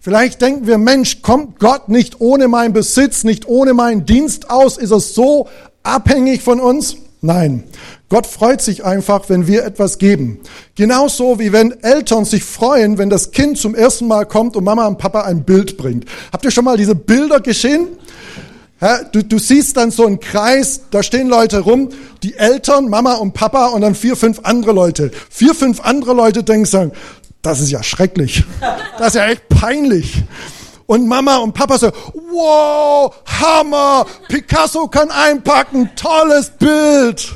Vielleicht 0.00 0.40
denken 0.40 0.66
wir, 0.66 0.78
Mensch, 0.78 1.20
kommt 1.20 1.58
Gott 1.58 1.88
nicht 1.88 2.20
ohne 2.20 2.48
meinen 2.48 2.72
Besitz, 2.72 3.24
nicht 3.24 3.46
ohne 3.46 3.74
meinen 3.74 4.06
Dienst 4.06 4.50
aus? 4.50 4.78
Ist 4.78 4.92
er 4.92 5.00
so 5.00 5.48
abhängig 5.86 6.42
von 6.42 6.60
uns? 6.60 6.96
Nein, 7.22 7.64
Gott 8.08 8.26
freut 8.26 8.60
sich 8.60 8.84
einfach, 8.84 9.28
wenn 9.28 9.46
wir 9.46 9.64
etwas 9.64 9.98
geben. 9.98 10.38
Genauso 10.74 11.38
wie 11.40 11.52
wenn 11.52 11.72
Eltern 11.82 12.24
sich 12.24 12.44
freuen, 12.44 12.98
wenn 12.98 13.10
das 13.10 13.32
Kind 13.32 13.58
zum 13.58 13.74
ersten 13.74 14.06
Mal 14.06 14.26
kommt 14.26 14.54
und 14.54 14.64
Mama 14.64 14.86
und 14.86 14.98
Papa 14.98 15.22
ein 15.22 15.44
Bild 15.44 15.76
bringt. 15.76 16.04
Habt 16.32 16.44
ihr 16.44 16.50
schon 16.50 16.64
mal 16.64 16.76
diese 16.76 16.94
Bilder 16.94 17.40
gesehen? 17.40 17.88
Du, 19.12 19.24
du 19.24 19.38
siehst 19.38 19.78
dann 19.78 19.90
so 19.90 20.06
einen 20.06 20.20
Kreis, 20.20 20.82
da 20.90 21.02
stehen 21.02 21.28
Leute 21.28 21.60
rum, 21.60 21.88
die 22.22 22.34
Eltern, 22.34 22.90
Mama 22.90 23.14
und 23.14 23.32
Papa 23.32 23.68
und 23.68 23.80
dann 23.80 23.94
vier, 23.94 24.16
fünf 24.16 24.40
andere 24.42 24.72
Leute. 24.72 25.10
Vier, 25.30 25.54
fünf 25.54 25.80
andere 25.80 26.12
Leute 26.12 26.44
denken 26.44 26.66
sagen, 26.66 26.92
das 27.40 27.60
ist 27.60 27.70
ja 27.70 27.82
schrecklich. 27.82 28.44
Das 28.98 29.08
ist 29.08 29.14
ja 29.14 29.28
echt 29.28 29.48
peinlich. 29.48 30.22
Und 30.86 31.06
Mama 31.06 31.38
und 31.38 31.52
Papa 31.52 31.78
so, 31.78 31.90
wow, 32.30 33.12
Hammer, 33.26 34.06
Picasso 34.28 34.86
kann 34.86 35.10
einpacken, 35.10 35.90
tolles 35.96 36.50
Bild. 36.50 37.34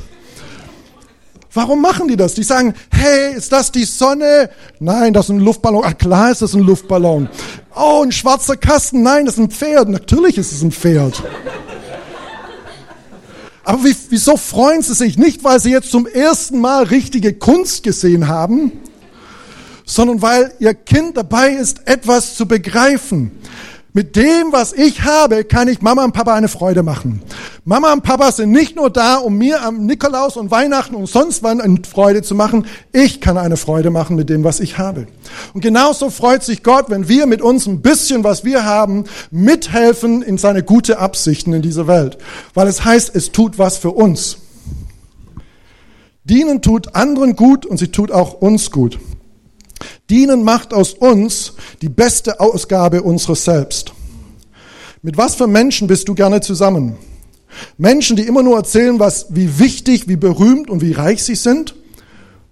Warum 1.53 1.81
machen 1.81 2.07
die 2.07 2.15
das? 2.15 2.33
Die 2.33 2.43
sagen, 2.43 2.73
hey, 2.91 3.33
ist 3.35 3.51
das 3.51 3.73
die 3.73 3.83
Sonne? 3.83 4.49
Nein, 4.79 5.11
das 5.11 5.25
ist 5.25 5.31
ein 5.31 5.39
Luftballon. 5.39 5.83
Ach 5.85 5.97
klar 5.97 6.31
ist 6.31 6.41
das 6.41 6.53
ein 6.53 6.61
Luftballon. 6.61 7.27
Oh, 7.75 8.01
ein 8.03 8.13
schwarzer 8.13 8.55
Kasten. 8.55 9.03
Nein, 9.03 9.25
das 9.25 9.35
ist 9.35 9.41
ein 9.41 9.51
Pferd. 9.51 9.89
Natürlich 9.89 10.37
ist 10.37 10.53
es 10.53 10.61
ein 10.61 10.71
Pferd. 10.71 11.21
Aber 13.65 13.83
wie, 13.83 13.95
wieso 14.09 14.37
freuen 14.37 14.81
sie 14.81 14.93
sich? 14.93 15.17
Nicht, 15.17 15.43
weil 15.43 15.59
sie 15.59 15.71
jetzt 15.71 15.91
zum 15.91 16.07
ersten 16.07 16.59
Mal 16.59 16.83
richtige 16.83 17.33
Kunst 17.33 17.83
gesehen 17.83 18.29
haben, 18.29 18.71
sondern 19.91 20.21
weil 20.21 20.53
ihr 20.59 20.73
Kind 20.73 21.17
dabei 21.17 21.49
ist, 21.49 21.85
etwas 21.85 22.35
zu 22.35 22.47
begreifen. 22.47 23.31
Mit 23.93 24.15
dem, 24.15 24.53
was 24.53 24.71
ich 24.71 25.03
habe, 25.03 25.43
kann 25.43 25.67
ich 25.67 25.81
Mama 25.81 26.05
und 26.05 26.13
Papa 26.13 26.33
eine 26.33 26.47
Freude 26.47 26.81
machen. 26.81 27.21
Mama 27.65 27.91
und 27.91 28.01
Papa 28.01 28.31
sind 28.31 28.51
nicht 28.51 28.77
nur 28.77 28.89
da, 28.89 29.17
um 29.17 29.37
mir 29.37 29.61
am 29.61 29.85
Nikolaus 29.85 30.37
und 30.37 30.49
Weihnachten 30.49 30.95
und 30.95 31.07
sonst 31.07 31.43
wann 31.43 31.59
eine 31.59 31.81
Freude 31.83 32.21
zu 32.21 32.33
machen. 32.33 32.67
Ich 32.93 33.19
kann 33.19 33.37
eine 33.37 33.57
Freude 33.57 33.89
machen 33.89 34.15
mit 34.15 34.29
dem, 34.29 34.45
was 34.45 34.61
ich 34.61 34.77
habe. 34.77 35.07
Und 35.53 35.59
genauso 35.59 36.09
freut 36.09 36.41
sich 36.41 36.63
Gott, 36.63 36.85
wenn 36.87 37.09
wir 37.09 37.25
mit 37.25 37.41
uns 37.41 37.67
ein 37.67 37.81
bisschen, 37.81 38.23
was 38.23 38.45
wir 38.45 38.63
haben, 38.63 39.03
mithelfen 39.29 40.21
in 40.21 40.37
seine 40.37 40.63
gute 40.63 40.99
Absichten 40.99 41.51
in 41.51 41.61
dieser 41.61 41.87
Welt. 41.87 42.17
Weil 42.53 42.67
es 42.67 42.85
heißt, 42.85 43.13
es 43.13 43.33
tut 43.33 43.59
was 43.59 43.77
für 43.77 43.91
uns. 43.91 44.37
Dienen 46.23 46.61
tut 46.61 46.95
anderen 46.95 47.35
gut 47.35 47.65
und 47.65 47.75
sie 47.75 47.89
tut 47.89 48.13
auch 48.13 48.35
uns 48.35 48.71
gut. 48.71 48.97
Dienen 50.09 50.43
macht 50.43 50.73
aus 50.73 50.93
uns 50.93 51.53
die 51.81 51.89
beste 51.89 52.39
Ausgabe 52.39 53.01
unseres 53.01 53.45
Selbst. 53.45 53.93
Mit 55.01 55.17
was 55.17 55.35
für 55.35 55.47
Menschen 55.47 55.87
bist 55.87 56.07
du 56.07 56.13
gerne 56.13 56.41
zusammen? 56.41 56.95
Menschen, 57.77 58.15
die 58.15 58.27
immer 58.27 58.43
nur 58.43 58.57
erzählen, 58.57 58.99
was, 58.99 59.27
wie 59.29 59.59
wichtig, 59.59 60.07
wie 60.07 60.15
berühmt 60.15 60.69
und 60.69 60.81
wie 60.81 60.93
reich 60.93 61.23
sie 61.23 61.35
sind? 61.35 61.75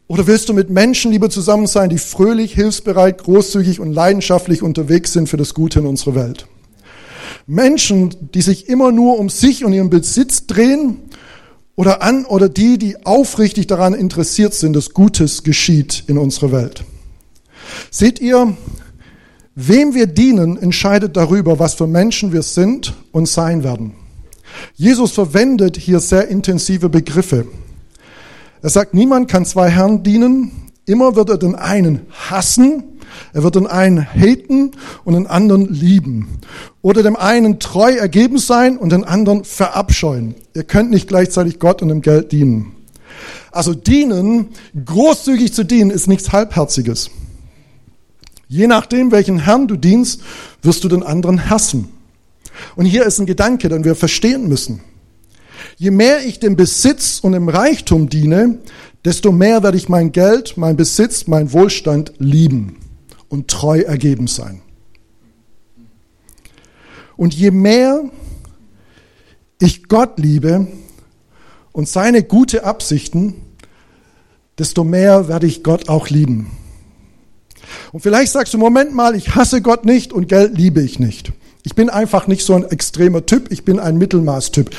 Oder 0.07 0.25
willst 0.25 0.49
du 0.49 0.53
mit 0.53 0.71
Menschen 0.71 1.11
lieber 1.11 1.29
zusammen 1.29 1.67
sein, 1.67 1.89
die 1.89 1.99
fröhlich, 1.99 2.53
hilfsbereit, 2.53 3.23
großzügig 3.23 3.79
und 3.79 3.93
leidenschaftlich 3.93 4.63
unterwegs 4.63 5.13
sind 5.13 5.29
für 5.29 5.37
das 5.37 5.53
Gute 5.53 5.79
in 5.79 5.85
unserer 5.85 6.15
Welt? 6.15 6.47
Menschen, 7.45 8.15
die 8.33 8.41
sich 8.41 8.67
immer 8.69 8.91
nur 8.91 9.19
um 9.19 9.29
sich 9.29 9.63
und 9.63 9.73
ihren 9.73 9.89
Besitz 9.89 10.47
drehen 10.47 10.97
oder 11.75 12.01
an 12.01 12.25
oder 12.25 12.49
die, 12.49 12.77
die 12.77 13.05
aufrichtig 13.05 13.67
daran 13.67 13.93
interessiert 13.93 14.53
sind, 14.53 14.73
dass 14.75 14.93
Gutes 14.93 15.43
geschieht 15.43 16.03
in 16.07 16.17
unserer 16.17 16.51
Welt. 16.51 16.83
Seht 17.91 18.19
ihr, 18.19 18.55
wem 19.55 19.93
wir 19.93 20.07
dienen, 20.07 20.57
entscheidet 20.57 21.17
darüber, 21.17 21.59
was 21.59 21.73
für 21.73 21.87
Menschen 21.87 22.31
wir 22.31 22.43
sind 22.43 22.93
und 23.11 23.27
sein 23.27 23.63
werden. 23.63 23.93
Jesus 24.75 25.11
verwendet 25.11 25.77
hier 25.77 25.99
sehr 25.99 26.27
intensive 26.27 26.89
Begriffe. 26.89 27.45
Er 28.61 28.69
sagt, 28.69 28.93
niemand 28.93 29.29
kann 29.29 29.45
zwei 29.45 29.69
Herren 29.69 30.03
dienen. 30.03 30.51
Immer 30.85 31.15
wird 31.15 31.29
er 31.29 31.37
den 31.37 31.55
einen 31.55 32.01
hassen, 32.09 32.83
er 33.33 33.43
wird 33.43 33.55
den 33.55 33.67
einen 33.67 34.03
haten 34.03 34.71
und 35.03 35.13
den 35.13 35.27
anderen 35.27 35.67
lieben. 35.71 36.39
Oder 36.81 37.03
dem 37.03 37.15
einen 37.15 37.59
treu 37.59 37.93
ergeben 37.93 38.37
sein 38.37 38.77
und 38.77 38.91
den 38.91 39.03
anderen 39.03 39.43
verabscheuen. 39.43 40.35
Ihr 40.55 40.63
könnt 40.63 40.89
nicht 40.89 41.07
gleichzeitig 41.07 41.59
Gott 41.59 41.81
und 41.81 41.89
dem 41.89 42.01
Geld 42.01 42.31
dienen. 42.31 42.73
Also 43.51 43.73
dienen, 43.73 44.49
großzügig 44.85 45.53
zu 45.53 45.63
dienen, 45.63 45.91
ist 45.91 46.07
nichts 46.07 46.31
Halbherziges. 46.31 47.09
Je 48.49 48.65
nachdem, 48.65 49.11
welchen 49.11 49.37
Herrn 49.37 49.67
du 49.67 49.77
dienst, 49.77 50.21
wirst 50.63 50.83
du 50.83 50.89
den 50.89 51.03
anderen 51.03 51.51
hassen. 51.51 51.89
Und 52.75 52.85
hier 52.85 53.05
ist 53.05 53.19
ein 53.19 53.27
Gedanke, 53.27 53.69
den 53.69 53.85
wir 53.85 53.95
verstehen 53.95 54.49
müssen. 54.49 54.81
Je 55.77 55.91
mehr 55.91 56.25
ich 56.25 56.39
dem 56.39 56.55
Besitz 56.55 57.19
und 57.19 57.33
dem 57.33 57.47
Reichtum 57.47 58.09
diene, 58.09 58.57
desto 59.05 59.31
mehr 59.31 59.61
werde 59.61 59.77
ich 59.77 59.87
mein 59.87 60.11
Geld, 60.11 60.57
mein 60.57 60.75
Besitz, 60.75 61.27
mein 61.27 61.53
Wohlstand 61.53 62.13
lieben 62.17 62.77
und 63.29 63.49
treu 63.49 63.81
ergeben 63.81 64.25
sein. 64.25 64.61
Und 67.15 67.35
je 67.35 67.51
mehr 67.51 68.03
ich 69.61 69.87
Gott 69.87 70.17
liebe 70.17 70.67
und 71.71 71.87
seine 71.87 72.23
gute 72.23 72.63
Absichten, 72.63 73.35
desto 74.57 74.83
mehr 74.83 75.27
werde 75.27 75.45
ich 75.45 75.63
Gott 75.63 75.87
auch 75.87 76.09
lieben. 76.09 76.58
Und 77.91 78.01
vielleicht 78.01 78.31
sagst 78.31 78.53
du, 78.53 78.57
Moment 78.57 78.93
mal, 78.93 79.15
ich 79.15 79.35
hasse 79.35 79.61
Gott 79.61 79.85
nicht 79.85 80.13
und 80.13 80.27
Geld 80.27 80.57
liebe 80.57 80.81
ich 80.81 80.99
nicht. 80.99 81.31
Ich 81.63 81.75
bin 81.75 81.89
einfach 81.89 82.27
nicht 82.27 82.45
so 82.45 82.55
ein 82.55 82.63
extremer 82.63 83.25
Typ, 83.25 83.51
ich 83.51 83.65
bin 83.65 83.79
ein 83.79 83.97
Mittelmaßtyp. 83.97 84.69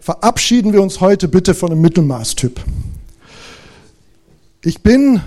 Verabschieden 0.00 0.72
wir 0.72 0.82
uns 0.82 1.00
heute 1.00 1.28
bitte 1.28 1.54
von 1.54 1.70
einem 1.70 1.80
Mittelmaßtyp. 1.80 2.60
Ich 4.64 4.82
bin, 4.82 5.20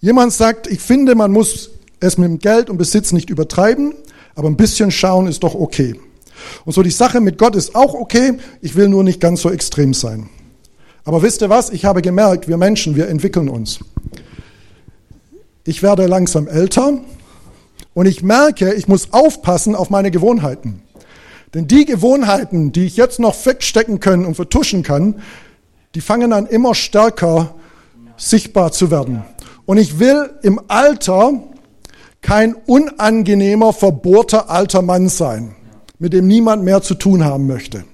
jemand 0.00 0.32
sagt, 0.32 0.66
ich 0.66 0.80
finde, 0.80 1.14
man 1.14 1.30
muss 1.30 1.70
es 2.00 2.18
mit 2.18 2.28
dem 2.28 2.38
Geld 2.38 2.68
und 2.70 2.76
Besitz 2.76 3.12
nicht 3.12 3.30
übertreiben, 3.30 3.94
aber 4.34 4.48
ein 4.48 4.56
bisschen 4.56 4.90
schauen 4.90 5.26
ist 5.26 5.42
doch 5.42 5.54
okay. 5.54 5.98
Und 6.64 6.72
so 6.72 6.82
die 6.82 6.90
Sache 6.90 7.20
mit 7.20 7.38
Gott 7.38 7.54
ist 7.56 7.74
auch 7.74 7.94
okay, 7.94 8.34
ich 8.60 8.74
will 8.74 8.88
nur 8.88 9.04
nicht 9.04 9.20
ganz 9.20 9.42
so 9.42 9.50
extrem 9.50 9.94
sein. 9.94 10.28
Aber 11.04 11.22
wisst 11.22 11.42
ihr 11.42 11.50
was? 11.50 11.70
Ich 11.70 11.84
habe 11.84 12.02
gemerkt, 12.02 12.48
wir 12.48 12.56
Menschen, 12.56 12.96
wir 12.96 13.08
entwickeln 13.08 13.48
uns. 13.48 13.80
Ich 15.66 15.82
werde 15.82 16.06
langsam 16.06 16.46
älter 16.46 16.98
und 17.94 18.06
ich 18.06 18.22
merke, 18.22 18.74
ich 18.74 18.86
muss 18.86 19.12
aufpassen 19.12 19.74
auf 19.74 19.88
meine 19.88 20.10
Gewohnheiten. 20.10 20.82
Denn 21.54 21.66
die 21.66 21.86
Gewohnheiten, 21.86 22.72
die 22.72 22.84
ich 22.84 22.96
jetzt 22.96 23.18
noch 23.18 23.46
wegstecken 23.46 24.00
können 24.00 24.26
und 24.26 24.34
vertuschen 24.34 24.82
kann, 24.82 25.22
die 25.94 26.00
fangen 26.00 26.32
an 26.32 26.46
immer 26.46 26.74
stärker 26.74 27.54
sichtbar 28.16 28.72
zu 28.72 28.90
werden. 28.90 29.24
Und 29.64 29.78
ich 29.78 29.98
will 29.98 30.30
im 30.42 30.60
Alter 30.68 31.32
kein 32.20 32.54
unangenehmer, 32.54 33.72
verbohrter 33.72 34.50
alter 34.50 34.82
Mann 34.82 35.08
sein, 35.08 35.54
mit 35.98 36.12
dem 36.12 36.26
niemand 36.26 36.64
mehr 36.64 36.82
zu 36.82 36.94
tun 36.94 37.24
haben 37.24 37.46
möchte. 37.46 37.84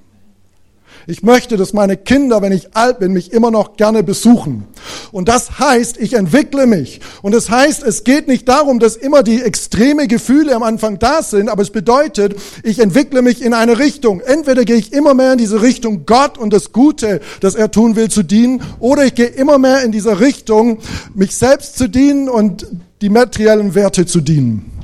Ich 1.07 1.23
möchte, 1.23 1.57
dass 1.57 1.73
meine 1.73 1.97
Kinder, 1.97 2.43
wenn 2.43 2.53
ich 2.53 2.77
alt 2.77 2.99
bin, 2.99 3.13
mich 3.13 3.33
immer 3.33 3.51
noch 3.51 3.77
gerne 3.77 4.03
besuchen. 4.03 4.65
Und 5.13 5.29
das 5.29 5.59
heißt, 5.59 5.97
ich 5.99 6.15
entwickle 6.15 6.67
mich. 6.67 7.01
Und 7.23 7.35
das 7.35 7.51
heißt, 7.51 7.83
es 7.83 8.05
geht 8.05 8.29
nicht 8.29 8.49
darum, 8.49 8.79
dass 8.79 8.97
immer 8.97 9.23
die 9.23 9.43
extreme 9.43 10.09
Gefühle 10.09 10.55
am 10.55 10.63
Anfang 10.63 10.99
da 10.99 11.23
sind, 11.23 11.49
aber 11.49 11.63
es 11.63 11.71
bedeutet, 11.71 12.37
ich 12.63 12.79
entwickle 12.79 13.23
mich 13.23 13.43
in 13.43 13.55
eine 13.55 13.79
Richtung. 13.79 14.21
Entweder 14.21 14.65
gehe 14.65 14.77
ich 14.77 14.93
immer 14.93 15.15
mehr 15.15 15.33
in 15.33 15.39
diese 15.39 15.63
Richtung, 15.63 16.07
Gott 16.07 16.39
und 16.39 16.53
das 16.53 16.73
Gute, 16.73 17.21
das 17.41 17.55
er 17.55 17.71
tun 17.71 17.97
will, 17.97 18.11
zu 18.11 18.23
dienen, 18.23 18.63
oder 18.79 19.05
ich 19.05 19.15
gehe 19.15 19.27
immer 19.27 19.59
mehr 19.59 19.83
in 19.83 19.93
dieser 19.93 20.21
Richtung, 20.21 20.79
mich 21.15 21.37
selbst 21.37 21.79
zu 21.79 21.89
dienen 21.89 22.29
und 22.29 22.67
die 23.01 23.09
materiellen 23.09 23.75
Werte 23.75 24.07
zu 24.07 24.21
dienen. 24.21 24.80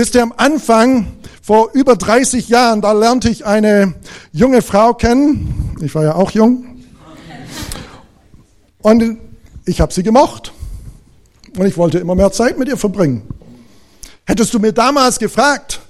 Wisst 0.00 0.14
ihr, 0.14 0.22
am 0.22 0.32
Anfang 0.34 1.08
vor 1.42 1.72
über 1.74 1.94
30 1.94 2.48
Jahren, 2.48 2.80
da 2.80 2.92
lernte 2.92 3.28
ich 3.28 3.44
eine 3.44 3.92
junge 4.32 4.62
Frau 4.62 4.94
kennen. 4.94 5.76
Ich 5.82 5.94
war 5.94 6.04
ja 6.04 6.14
auch 6.14 6.30
jung. 6.30 6.64
Und 8.80 9.18
ich 9.66 9.78
habe 9.82 9.92
sie 9.92 10.02
gemocht. 10.02 10.54
Und 11.54 11.66
ich 11.66 11.76
wollte 11.76 11.98
immer 11.98 12.14
mehr 12.14 12.32
Zeit 12.32 12.58
mit 12.58 12.68
ihr 12.68 12.78
verbringen. 12.78 13.28
Hättest 14.24 14.54
du 14.54 14.58
mir 14.58 14.72
damals 14.72 15.18
gefragt, 15.18 15.80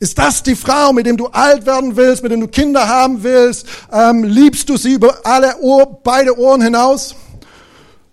ist 0.00 0.18
das 0.18 0.42
die 0.42 0.56
Frau, 0.56 0.92
mit 0.92 1.06
dem 1.06 1.16
du 1.16 1.28
alt 1.28 1.64
werden 1.64 1.94
willst, 1.94 2.24
mit 2.24 2.32
dem 2.32 2.40
du 2.40 2.48
Kinder 2.48 2.88
haben 2.88 3.22
willst? 3.22 3.68
Ähm, 3.92 4.24
liebst 4.24 4.68
du 4.70 4.76
sie 4.76 4.94
über 4.94 5.20
alle 5.22 5.56
Ohr, 5.60 6.00
beide 6.02 6.36
Ohren 6.36 6.62
hinaus? 6.62 7.14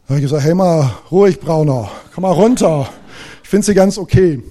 Da 0.05 0.09
habe 0.09 0.19
ich 0.19 0.25
gesagt, 0.25 0.43
hey 0.43 0.53
mal, 0.53 0.91
ruhig, 1.09 1.39
Brauner, 1.39 1.89
komm 2.13 2.21
mal 2.21 2.33
runter. 2.33 2.87
Ich 3.41 3.49
finde 3.49 3.65
sie 3.65 3.73
ganz 3.73 3.97
okay. 3.97 4.43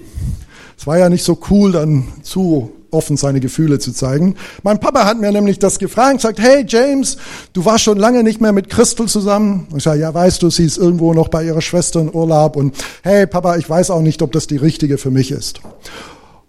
Es 0.78 0.86
war 0.86 0.96
ja 0.96 1.08
nicht 1.08 1.24
so 1.24 1.36
cool, 1.50 1.72
dann 1.72 2.04
zu 2.22 2.70
offen 2.92 3.16
seine 3.16 3.40
Gefühle 3.40 3.80
zu 3.80 3.92
zeigen. 3.92 4.36
Mein 4.62 4.78
Papa 4.78 5.04
hat 5.04 5.20
mir 5.20 5.32
nämlich 5.32 5.58
das 5.58 5.80
gefragt, 5.80 6.14
und 6.14 6.20
sagt, 6.20 6.40
hey 6.40 6.64
James, 6.66 7.18
du 7.52 7.64
warst 7.64 7.84
schon 7.84 7.98
lange 7.98 8.22
nicht 8.22 8.40
mehr 8.40 8.52
mit 8.52 8.70
Christel 8.70 9.08
zusammen. 9.08 9.66
Und 9.70 9.78
ich 9.78 9.82
sage, 9.82 10.00
ja, 10.00 10.14
weißt 10.14 10.40
du, 10.40 10.50
sie 10.50 10.64
ist 10.64 10.78
irgendwo 10.78 11.12
noch 11.12 11.28
bei 11.28 11.44
ihrer 11.44 11.60
Schwester 11.60 12.00
in 12.00 12.14
Urlaub 12.14 12.54
und 12.54 12.76
hey 13.02 13.26
Papa, 13.26 13.56
ich 13.56 13.68
weiß 13.68 13.90
auch 13.90 14.00
nicht, 14.00 14.22
ob 14.22 14.30
das 14.30 14.46
die 14.46 14.56
richtige 14.56 14.98
für 14.98 15.10
mich 15.10 15.32
ist. 15.32 15.60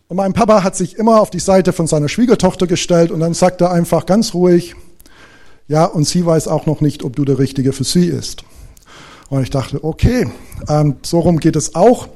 Und 0.07 0.17
mein 0.17 0.33
Papa 0.33 0.63
hat 0.63 0.75
sich 0.75 0.97
immer 0.97 1.19
auf 1.21 1.31
die 1.31 1.39
Seite 1.39 1.73
von 1.73 1.87
seiner 1.87 2.07
Schwiegertochter 2.07 2.67
gestellt 2.67 3.11
und 3.11 3.19
dann 3.19 3.33
sagt 3.33 3.61
er 3.61 3.71
einfach 3.71 4.05
ganz 4.05 4.35
ruhig, 4.35 4.75
ja, 5.67 5.85
und 5.85 6.07
sie 6.07 6.25
weiß 6.25 6.47
auch 6.47 6.67
noch 6.67 6.81
nicht, 6.81 7.03
ob 7.03 7.15
du 7.15 7.25
der 7.25 7.39
Richtige 7.39 7.73
für 7.73 7.83
sie 7.83 8.05
ist. 8.05 8.43
Und 9.29 9.43
ich 9.43 9.49
dachte, 9.51 9.83
okay, 9.83 10.27
ähm, 10.67 10.95
so 11.03 11.19
rum 11.19 11.39
geht 11.39 11.55
es 11.55 11.75
auch. 11.75 12.09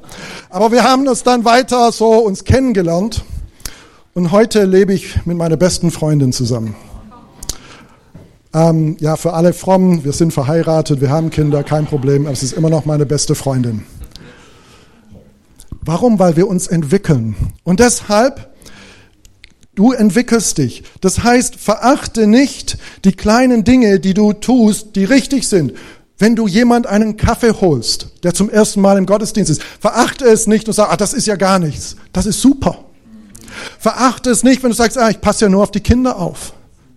Aber 0.50 0.72
wir 0.72 0.82
haben 0.82 1.06
es 1.06 1.22
dann 1.22 1.44
weiter 1.44 1.92
so 1.92 2.18
uns 2.18 2.44
kennengelernt. 2.44 3.24
Und 4.14 4.32
heute 4.32 4.64
lebe 4.64 4.92
ich 4.92 5.24
mit 5.24 5.36
meiner 5.36 5.56
besten 5.56 5.90
Freundin 5.90 6.32
zusammen. 6.32 6.74
Ähm, 8.52 8.96
ja, 9.00 9.16
für 9.16 9.32
alle 9.32 9.52
Frommen, 9.52 10.04
wir 10.04 10.12
sind 10.12 10.32
verheiratet, 10.32 11.00
wir 11.00 11.10
haben 11.10 11.30
Kinder, 11.30 11.64
kein 11.64 11.86
Problem, 11.86 12.26
aber 12.26 12.32
es 12.32 12.44
ist 12.44 12.52
immer 12.52 12.70
noch 12.70 12.84
meine 12.84 13.06
beste 13.06 13.34
Freundin. 13.34 13.84
Warum? 15.82 16.18
Weil 16.18 16.36
wir 16.36 16.48
uns 16.48 16.66
entwickeln. 16.66 17.34
Und 17.64 17.80
deshalb, 17.80 18.54
du 19.74 19.92
entwickelst 19.92 20.58
dich. 20.58 20.84
Das 21.00 21.22
heißt, 21.24 21.56
verachte 21.56 22.26
nicht 22.26 22.78
die 23.04 23.12
kleinen 23.12 23.64
Dinge, 23.64 23.98
die 24.00 24.14
du 24.14 24.32
tust, 24.32 24.94
die 24.96 25.04
richtig 25.04 25.48
sind. 25.48 25.72
Wenn 26.18 26.36
du 26.36 26.46
jemand 26.46 26.86
einen 26.86 27.16
Kaffee 27.16 27.52
holst, 27.52 28.08
der 28.22 28.34
zum 28.34 28.48
ersten 28.48 28.80
Mal 28.80 28.98
im 28.98 29.06
Gottesdienst 29.06 29.50
ist, 29.50 29.62
verachte 29.80 30.24
es 30.26 30.46
nicht 30.46 30.68
und 30.68 30.74
sag, 30.74 30.92
ah, 30.92 30.96
das 30.96 31.12
ist 31.12 31.26
ja 31.26 31.36
gar 31.36 31.58
nichts. 31.58 31.96
Das 32.12 32.26
ist 32.26 32.40
super. 32.40 32.84
Verachte 33.78 34.30
es 34.30 34.44
nicht, 34.44 34.62
wenn 34.62 34.70
du 34.70 34.76
sagst, 34.76 34.96
ah, 34.96 35.10
ich 35.10 35.20
passe 35.20 35.46
ja 35.46 35.48
nur 35.48 35.62
auf 35.62 35.70
die 35.70 35.80
Kinder 35.80 36.18
auf. 36.18 36.52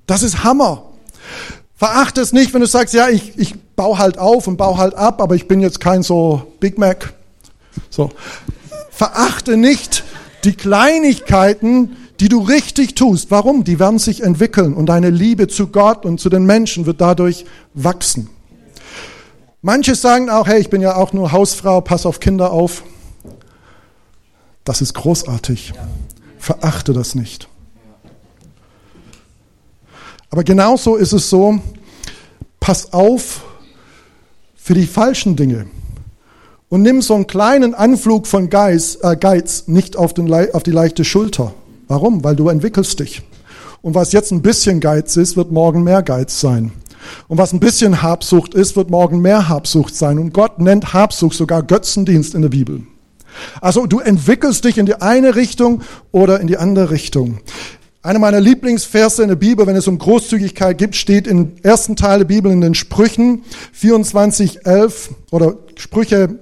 Das 0.06 0.24
ist 0.24 0.44
Hammer. 0.44 0.84
Verachte 1.76 2.22
es 2.22 2.32
nicht, 2.32 2.54
wenn 2.54 2.62
du 2.62 2.68
sagst, 2.68 2.94
ja, 2.94 3.10
ich, 3.10 3.38
ich 3.38 3.56
baue 3.76 3.98
halt 3.98 4.18
auf 4.18 4.48
und 4.48 4.58
baue 4.58 4.78
halt 4.78 4.96
ab, 4.96 5.22
aber 5.22 5.36
ich 5.36 5.48
bin 5.48 5.62
jetzt 5.62 5.80
kein 5.80 6.04
so 6.04 6.54
Big 6.60 6.78
Mac. 6.78 7.14
So. 7.90 8.12
Verachte 8.92 9.58
nicht 9.58 10.04
die 10.44 10.54
Kleinigkeiten, 10.54 11.98
die 12.20 12.30
du 12.30 12.42
richtig 12.42 12.96
tust. 12.96 13.30
Warum? 13.30 13.64
Die 13.64 13.80
werden 13.80 14.00
sich 14.00 14.24
entwickeln 14.24 14.74
und 14.74 14.88
deine 14.88 15.10
Liebe 15.10 15.48
zu 15.48 15.68
Gott 15.68 16.06
und 16.06 16.20
zu 16.20 16.30
den 16.30 16.46
Menschen 16.46 16.86
wird 16.86 17.02
dadurch 17.02 17.46
wachsen. 17.74 18.30
Manche 19.68 19.96
sagen 19.96 20.30
auch, 20.30 20.48
hey, 20.48 20.62
ich 20.62 20.70
bin 20.70 20.80
ja 20.80 20.96
auch 20.96 21.12
nur 21.12 21.34
Hausfrau, 21.34 21.82
pass 21.82 22.06
auf 22.06 22.22
Kinder 22.22 22.54
auf. 22.54 22.84
Das 24.64 24.80
ist 24.80 24.94
großartig. 24.94 25.74
Verachte 26.40 26.94
das 26.94 27.16
nicht. 27.16 27.50
Aber 30.30 30.46
genauso 30.46 30.96
ist 30.96 31.12
es 31.12 31.30
so, 31.30 31.60
pass 32.62 32.94
auf 32.94 33.44
für 34.56 34.74
die 34.74 34.88
falschen 34.88 35.36
Dinge 35.36 35.68
und 36.70 36.82
nimm 36.82 37.02
so 37.02 37.16
einen 37.16 37.28
kleinen 37.28 37.76
Anflug 37.76 38.26
von 38.26 38.50
Geiz, 38.50 38.98
äh, 39.02 39.18
Geiz 39.18 39.68
nicht 39.68 39.98
auf, 39.98 40.14
den, 40.14 40.34
auf 40.54 40.64
die 40.64 40.72
leichte 40.72 41.04
Schulter. 41.04 41.54
Warum? 41.90 42.24
Weil 42.24 42.38
du 42.38 42.48
entwickelst 42.48 43.02
dich. 43.02 43.22
Und 43.82 43.96
was 43.96 44.14
jetzt 44.14 44.32
ein 44.32 44.42
bisschen 44.42 44.80
Geiz 44.80 45.18
ist, 45.18 45.36
wird 45.36 45.52
morgen 45.52 45.84
mehr 45.84 46.04
Geiz 46.04 46.40
sein. 46.40 46.72
Und 47.28 47.38
was 47.38 47.54
ein 47.54 47.60
bisschen 47.60 48.02
Habsucht 48.02 48.54
ist, 48.54 48.76
wird 48.76 48.90
morgen 48.90 49.22
mehr 49.22 49.50
Habsucht 49.50 49.96
sein. 49.96 50.20
Und 50.20 50.34
Gott 50.34 50.60
nennt 50.60 50.94
Habsucht 50.94 51.36
sogar 51.36 51.64
Götzendienst 51.64 52.36
in 52.36 52.42
der 52.42 52.50
Bibel. 52.50 52.82
Also 53.62 53.86
du 53.86 54.00
entwickelst 54.00 54.66
dich 54.66 54.78
in 54.78 54.86
die 54.86 55.02
eine 55.02 55.36
Richtung 55.36 55.82
oder 56.12 56.40
in 56.40 56.48
die 56.48 56.58
andere 56.58 56.92
Richtung. 56.92 57.40
Einer 58.02 58.20
meiner 58.20 58.40
Lieblingsverse 58.40 59.24
in 59.24 59.30
der 59.30 59.36
Bibel, 59.36 59.68
wenn 59.68 59.76
es 59.76 59.88
um 59.88 59.98
Großzügigkeit 59.98 60.78
geht, 60.78 60.96
steht 60.96 61.28
im 61.28 61.54
ersten 61.62 61.96
Teil 61.96 62.20
der 62.20 62.26
Bibel 62.26 62.52
in 62.52 62.62
den 62.62 62.74
Sprüchen 62.74 63.44
24, 63.74 64.66
11 64.66 65.10
oder 65.32 65.58
Sprüche 65.76 66.40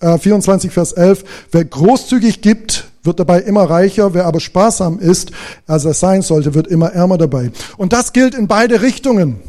äh, 0.00 0.18
24, 0.18 0.70
Vers 0.70 0.92
11. 0.92 1.24
Wer 1.52 1.64
großzügig 1.64 2.42
gibt, 2.42 2.88
wird 3.02 3.20
dabei 3.20 3.40
immer 3.40 3.62
reicher. 3.62 4.12
Wer 4.12 4.26
aber 4.26 4.40
sparsam 4.40 4.98
ist, 4.98 5.30
als 5.66 5.84
er 5.84 5.94
sein 5.94 6.22
sollte, 6.22 6.54
wird 6.54 6.66
immer 6.66 6.92
ärmer 6.92 7.16
dabei. 7.16 7.50
Und 7.78 7.92
das 7.92 8.12
gilt 8.12 8.34
in 8.34 8.46
beide 8.46 8.82
Richtungen. 8.82 9.40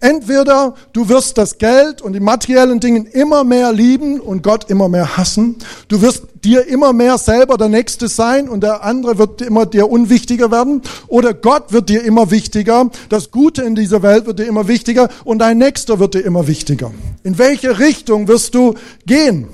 Entweder 0.00 0.74
du 0.92 1.08
wirst 1.08 1.38
das 1.38 1.56
Geld 1.56 2.02
und 2.02 2.12
die 2.12 2.20
materiellen 2.20 2.78
Dinge 2.78 3.08
immer 3.08 3.42
mehr 3.42 3.72
lieben 3.72 4.20
und 4.20 4.42
Gott 4.42 4.68
immer 4.68 4.88
mehr 4.88 5.16
hassen. 5.16 5.56
Du 5.88 6.02
wirst 6.02 6.24
dir 6.44 6.66
immer 6.66 6.92
mehr 6.92 7.16
selber 7.16 7.56
der 7.56 7.70
Nächste 7.70 8.08
sein 8.08 8.48
und 8.48 8.62
der 8.62 8.84
andere 8.84 9.16
wird 9.16 9.40
immer 9.40 9.64
dir 9.64 9.90
unwichtiger 9.90 10.50
werden. 10.50 10.82
Oder 11.06 11.32
Gott 11.32 11.72
wird 11.72 11.88
dir 11.88 12.04
immer 12.04 12.30
wichtiger. 12.30 12.90
Das 13.08 13.30
Gute 13.30 13.62
in 13.62 13.74
dieser 13.74 14.02
Welt 14.02 14.26
wird 14.26 14.40
dir 14.40 14.46
immer 14.46 14.68
wichtiger 14.68 15.08
und 15.24 15.38
dein 15.38 15.56
Nächster 15.58 15.98
wird 15.98 16.14
dir 16.14 16.20
immer 16.24 16.46
wichtiger. 16.46 16.92
In 17.22 17.38
welche 17.38 17.78
Richtung 17.78 18.28
wirst 18.28 18.54
du 18.54 18.74
gehen? 19.06 19.48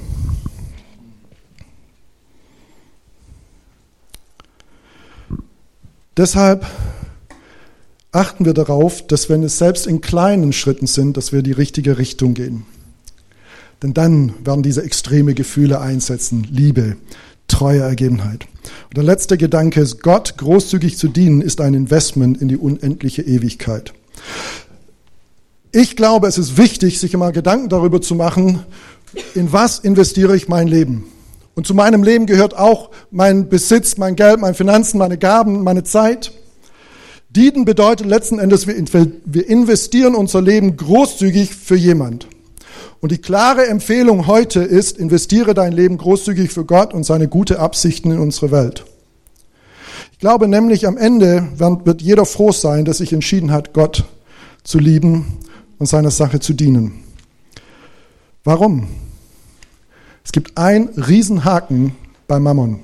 Deshalb 6.16 6.66
achten 8.12 8.44
wir 8.44 8.54
darauf, 8.54 9.06
dass 9.06 9.28
wenn 9.28 9.42
es 9.42 9.58
selbst 9.58 9.86
in 9.86 10.00
kleinen 10.00 10.52
Schritten 10.52 10.86
sind, 10.86 11.16
dass 11.16 11.32
wir 11.32 11.42
die 11.42 11.52
richtige 11.52 11.98
Richtung 11.98 12.34
gehen. 12.34 12.66
Denn 13.82 13.94
dann 13.94 14.34
werden 14.44 14.62
diese 14.62 14.82
extreme 14.82 15.34
Gefühle 15.34 15.80
einsetzen. 15.80 16.46
Liebe, 16.50 16.96
treue 17.48 17.80
Ergebenheit. 17.80 18.46
Und 18.88 18.96
der 18.96 19.04
letzte 19.04 19.38
Gedanke 19.38 19.80
ist, 19.80 20.02
Gott 20.02 20.36
großzügig 20.36 20.98
zu 20.98 21.08
dienen, 21.08 21.40
ist 21.40 21.60
ein 21.60 21.74
Investment 21.74 22.40
in 22.40 22.48
die 22.48 22.56
unendliche 22.56 23.22
Ewigkeit. 23.22 23.92
Ich 25.72 25.96
glaube, 25.96 26.26
es 26.26 26.36
ist 26.36 26.58
wichtig, 26.58 26.98
sich 26.98 27.14
immer 27.14 27.32
Gedanken 27.32 27.68
darüber 27.68 28.02
zu 28.02 28.14
machen, 28.14 28.64
in 29.34 29.52
was 29.52 29.78
investiere 29.78 30.36
ich 30.36 30.48
mein 30.48 30.68
Leben. 30.68 31.06
Und 31.54 31.66
zu 31.66 31.74
meinem 31.74 32.02
Leben 32.02 32.26
gehört 32.26 32.56
auch 32.56 32.90
mein 33.10 33.48
Besitz, 33.48 33.96
mein 33.96 34.16
Geld, 34.16 34.40
meine 34.40 34.54
Finanzen, 34.54 34.98
meine 34.98 35.18
Gaben, 35.18 35.62
meine 35.62 35.84
Zeit. 35.84 36.32
Dienen 37.30 37.64
bedeutet 37.64 38.06
letzten 38.06 38.40
Endes, 38.40 38.66
wir 38.66 39.48
investieren 39.48 40.16
unser 40.16 40.42
Leben 40.42 40.76
großzügig 40.76 41.54
für 41.54 41.76
jemand. 41.76 42.26
Und 43.00 43.12
die 43.12 43.18
klare 43.18 43.68
Empfehlung 43.68 44.26
heute 44.26 44.60
ist, 44.60 44.98
investiere 44.98 45.54
dein 45.54 45.72
Leben 45.72 45.96
großzügig 45.96 46.50
für 46.50 46.64
Gott 46.64 46.92
und 46.92 47.04
seine 47.04 47.28
gute 47.28 47.60
Absichten 47.60 48.10
in 48.10 48.18
unsere 48.18 48.50
Welt. 48.50 48.84
Ich 50.12 50.18
glaube 50.18 50.48
nämlich, 50.48 50.88
am 50.88 50.96
Ende 50.96 51.46
wird 51.84 52.02
jeder 52.02 52.26
froh 52.26 52.50
sein, 52.50 52.84
dass 52.84 52.98
sich 52.98 53.12
entschieden 53.12 53.52
hat, 53.52 53.72
Gott 53.72 54.04
zu 54.64 54.78
lieben 54.78 55.38
und 55.78 55.86
seiner 55.86 56.10
Sache 56.10 56.40
zu 56.40 56.52
dienen. 56.52 57.04
Warum? 58.42 58.88
Es 60.24 60.32
gibt 60.32 60.58
einen 60.58 60.88
Riesenhaken 60.88 61.94
bei 62.26 62.40
Mammon. 62.40 62.80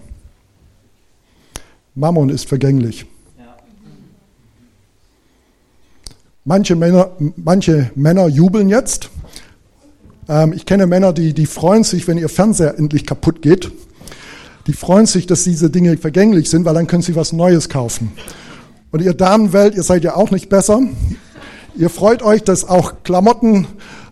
Mammon 1.95 2.31
ist 2.31 2.49
vergänglich. 2.49 3.07
Manche 6.49 6.77
Männer, 6.77 7.11
manche 7.35 7.91
Männer 7.97 8.29
jubeln 8.29 8.69
jetzt. 8.69 9.11
Ähm, 10.29 10.53
ich 10.53 10.65
kenne 10.65 10.87
Männer, 10.87 11.13
die, 11.13 11.35
die 11.35 11.45
freuen 11.45 11.83
sich, 11.83 12.07
wenn 12.07 12.19
ihr 12.19 12.29
Fernseher 12.29 12.79
endlich 12.79 13.05
kaputt 13.05 13.43
geht. 13.43 13.73
Die 14.69 14.73
freuen 14.73 15.07
sich, 15.07 15.27
dass 15.27 15.43
diese 15.43 15.71
Dinge 15.71 15.97
vergänglich 15.97 16.49
sind, 16.49 16.65
weil 16.65 16.75
dann 16.75 16.87
können 16.87 17.03
sie 17.03 17.17
was 17.17 17.33
Neues 17.33 17.69
kaufen. 17.69 18.13
Und 18.93 19.03
ihr 19.03 19.13
Damenwelt, 19.13 19.75
ihr 19.75 19.83
seid 19.83 20.05
ja 20.05 20.15
auch 20.15 20.31
nicht 20.31 20.49
besser. 20.49 20.83
Ihr 21.75 21.91
freut 21.91 22.23
euch, 22.23 22.45
dass 22.45 22.65
auch 22.65 23.03
Klamotten 23.03 23.67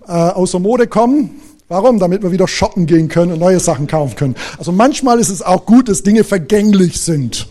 äh, 0.09 0.11
aus 0.11 0.51
der 0.51 0.61
Mode 0.61 0.89
kommen. 0.89 1.41
Warum? 1.69 2.01
Damit 2.01 2.25
wir 2.25 2.33
wieder 2.33 2.49
shoppen 2.49 2.87
gehen 2.87 3.07
können 3.07 3.31
und 3.31 3.39
neue 3.39 3.61
Sachen 3.61 3.87
kaufen 3.87 4.17
können. 4.17 4.35
Also 4.59 4.73
manchmal 4.73 5.21
ist 5.21 5.31
es 5.31 5.41
auch 5.41 5.67
gut, 5.67 5.89
dass 5.89 6.03
Dinge 6.03 6.25
vergänglich 6.25 7.01
sind. 7.01 7.47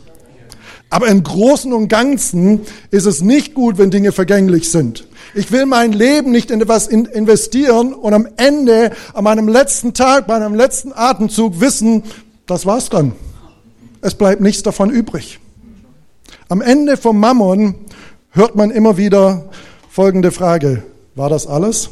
Aber 0.93 1.07
im 1.07 1.23
Großen 1.23 1.73
und 1.73 1.87
Ganzen 1.87 2.61
ist 2.91 3.07
es 3.07 3.23
nicht 3.23 3.55
gut, 3.55 3.79
wenn 3.79 3.89
Dinge 3.89 4.11
vergänglich 4.11 4.69
sind. 4.69 5.07
Ich 5.33 5.51
will 5.51 5.65
mein 5.65 5.91
Leben 5.91 6.29
nicht 6.29 6.51
in 6.51 6.61
etwas 6.61 6.85
investieren 6.85 7.95
und 7.95 8.13
am 8.13 8.27
Ende, 8.37 8.91
an 9.15 9.23
meinem 9.23 9.47
letzten 9.47 9.95
Tag, 9.95 10.27
bei 10.27 10.39
meinem 10.39 10.53
letzten 10.53 10.93
Atemzug 10.93 11.59
wissen, 11.59 12.03
das 12.45 12.67
war's 12.67 12.89
dann. 12.89 13.13
Es 14.01 14.13
bleibt 14.13 14.39
nichts 14.39 14.61
davon 14.61 14.91
übrig. 14.91 15.39
Am 16.47 16.61
Ende 16.61 16.95
vom 16.95 17.19
Mammon 17.19 17.73
hört 18.29 18.55
man 18.55 18.69
immer 18.69 18.95
wieder 18.95 19.49
folgende 19.89 20.31
Frage. 20.31 20.83
War 21.15 21.29
das 21.29 21.47
alles? 21.47 21.89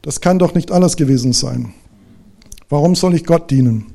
Das 0.00 0.22
kann 0.22 0.38
doch 0.38 0.54
nicht 0.54 0.72
alles 0.72 0.96
gewesen 0.96 1.34
sein. 1.34 1.74
Warum 2.70 2.94
soll 2.94 3.14
ich 3.14 3.26
Gott 3.26 3.50
dienen? 3.50 3.92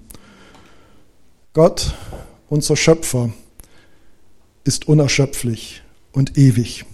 Gott, 1.53 1.95
unser 2.47 2.75
Schöpfer, 2.75 3.31
ist 4.67 4.87
unerschöpflich 4.87 5.81
und 6.11 6.37
ewig. 6.37 6.85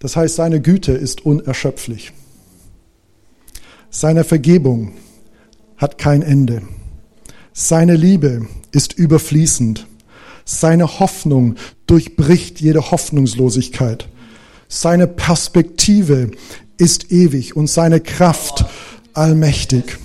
Das 0.00 0.16
heißt, 0.16 0.34
seine 0.34 0.60
Güte 0.60 0.92
ist 0.92 1.24
unerschöpflich. 1.24 2.12
Seine 3.90 4.24
Vergebung 4.24 4.92
hat 5.76 5.98
kein 5.98 6.22
Ende. 6.22 6.62
Seine 7.52 7.94
Liebe 7.94 8.46
ist 8.72 8.94
überfließend. 8.94 9.86
Seine 10.44 10.98
Hoffnung 10.98 11.54
durchbricht 11.86 12.60
jede 12.60 12.90
Hoffnungslosigkeit. 12.90 14.08
Seine 14.66 15.06
Perspektive 15.06 16.32
ist 16.78 17.12
ewig 17.12 17.54
und 17.54 17.68
seine 17.68 18.00
Kraft 18.00 18.64
allmächtig. 19.12 19.98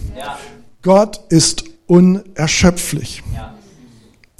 Gott 0.83 1.21
ist 1.29 1.63
unerschöpflich. 1.87 3.23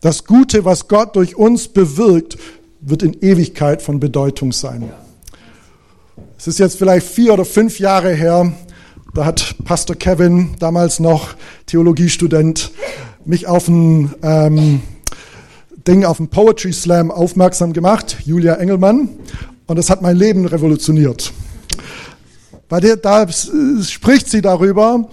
Das 0.01 0.25
Gute, 0.25 0.63
was 0.63 0.87
Gott 0.87 1.15
durch 1.15 1.35
uns 1.35 1.69
bewirkt, 1.69 2.37
wird 2.81 3.01
in 3.01 3.13
Ewigkeit 3.21 3.81
von 3.81 3.99
Bedeutung 3.99 4.51
sein. 4.51 4.91
Es 6.37 6.45
ist 6.45 6.59
jetzt 6.59 6.77
vielleicht 6.77 7.07
vier 7.07 7.33
oder 7.33 7.45
fünf 7.45 7.79
Jahre 7.79 8.13
her, 8.13 8.53
da 9.15 9.25
hat 9.25 9.55
Pastor 9.65 9.95
Kevin, 9.95 10.51
damals 10.59 10.99
noch 10.99 11.29
Theologiestudent, 11.65 12.69
mich 13.25 13.47
auf 13.47 13.67
ein 13.67 14.13
ähm, 14.21 14.81
Ding, 15.87 16.05
auf 16.05 16.19
ein 16.19 16.27
Poetry 16.27 16.73
Slam 16.73 17.09
aufmerksam 17.09 17.73
gemacht, 17.73 18.17
Julia 18.23 18.53
Engelmann, 18.53 19.09
und 19.65 19.79
das 19.79 19.89
hat 19.89 20.03
mein 20.03 20.15
Leben 20.15 20.45
revolutioniert. 20.45 21.33
Bei 22.69 22.81
der, 22.81 22.97
da 22.97 23.25
spricht 23.29 24.29
sie 24.29 24.41
darüber, 24.41 25.07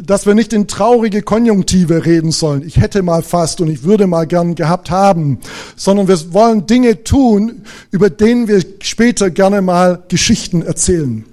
dass 0.00 0.26
wir 0.26 0.34
nicht 0.34 0.52
in 0.52 0.68
traurige 0.68 1.22
Konjunktive 1.22 2.06
reden 2.06 2.30
sollen. 2.30 2.62
Ich 2.64 2.76
hätte 2.76 3.02
mal 3.02 3.22
fast 3.22 3.60
und 3.60 3.68
ich 3.68 3.82
würde 3.82 4.06
mal 4.06 4.28
gern 4.28 4.54
gehabt 4.54 4.92
haben, 4.92 5.40
sondern 5.74 6.06
wir 6.06 6.32
wollen 6.32 6.66
Dinge 6.66 7.02
tun, 7.02 7.62
über 7.90 8.10
denen 8.10 8.46
wir 8.46 8.62
später 8.80 9.30
gerne 9.30 9.60
mal 9.60 10.04
Geschichten 10.06 10.62
erzählen. 10.62 11.24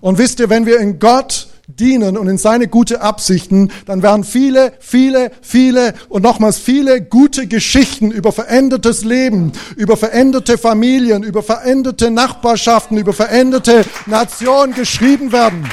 Und 0.00 0.16
wisst 0.16 0.40
ihr, 0.40 0.48
wenn 0.48 0.64
wir 0.64 0.78
in 0.80 0.98
Gott 0.98 1.47
dienen 1.68 2.16
und 2.16 2.28
in 2.28 2.38
seine 2.38 2.66
gute 2.66 3.02
Absichten, 3.02 3.70
dann 3.84 4.02
werden 4.02 4.24
viele, 4.24 4.72
viele, 4.80 5.30
viele 5.42 5.92
und 6.08 6.22
nochmals 6.22 6.58
viele 6.58 7.02
gute 7.02 7.46
Geschichten 7.46 8.10
über 8.10 8.32
verändertes 8.32 9.04
Leben, 9.04 9.52
über 9.76 9.98
veränderte 9.98 10.56
Familien, 10.56 11.22
über 11.22 11.42
veränderte 11.42 12.10
Nachbarschaften, 12.10 12.96
über 12.96 13.12
veränderte 13.12 13.84
Nationen 14.06 14.74
geschrieben 14.74 15.30
werden. 15.30 15.68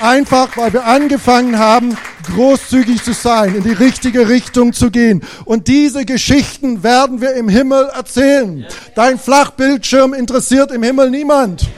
Einfach, 0.00 0.56
weil 0.58 0.74
wir 0.74 0.84
angefangen 0.84 1.58
haben, 1.58 1.96
großzügig 2.34 3.02
zu 3.02 3.14
sein, 3.14 3.54
in 3.54 3.62
die 3.62 3.72
richtige 3.72 4.28
Richtung 4.28 4.74
zu 4.74 4.90
gehen. 4.90 5.22
Und 5.46 5.68
diese 5.68 6.04
Geschichten 6.04 6.82
werden 6.82 7.20
wir 7.20 7.32
im 7.34 7.48
Himmel 7.48 7.88
erzählen. 7.94 8.66
Dein 8.94 9.18
Flachbildschirm 9.18 10.12
interessiert 10.12 10.70
im 10.70 10.82
Himmel 10.82 11.10
niemand. 11.10 11.68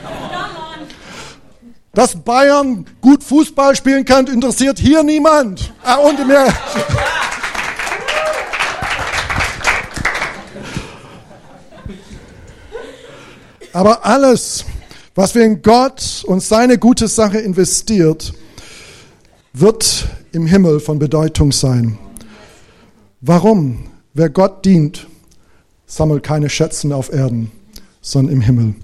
Dass 1.94 2.16
Bayern 2.16 2.86
gut 3.00 3.22
Fußball 3.22 3.76
spielen 3.76 4.04
kann, 4.04 4.26
interessiert 4.26 4.78
hier 4.78 5.02
niemand. 5.02 5.72
Ah, 5.82 5.96
und 5.96 6.26
mehr. 6.26 6.52
Aber 13.72 14.04
alles, 14.04 14.64
was 15.14 15.34
wir 15.34 15.44
in 15.44 15.62
Gott 15.62 16.24
und 16.26 16.42
seine 16.42 16.78
gute 16.78 17.08
Sache 17.08 17.38
investiert, 17.38 18.32
wird 19.52 20.06
im 20.32 20.46
Himmel 20.46 20.80
von 20.80 20.98
Bedeutung 20.98 21.52
sein. 21.52 21.98
Warum? 23.20 23.86
Wer 24.12 24.30
Gott 24.30 24.64
dient, 24.64 25.08
sammelt 25.86 26.22
keine 26.22 26.48
Schätzen 26.50 26.92
auf 26.92 27.12
Erden, 27.12 27.50
sondern 28.00 28.34
im 28.34 28.40
Himmel. 28.40 28.74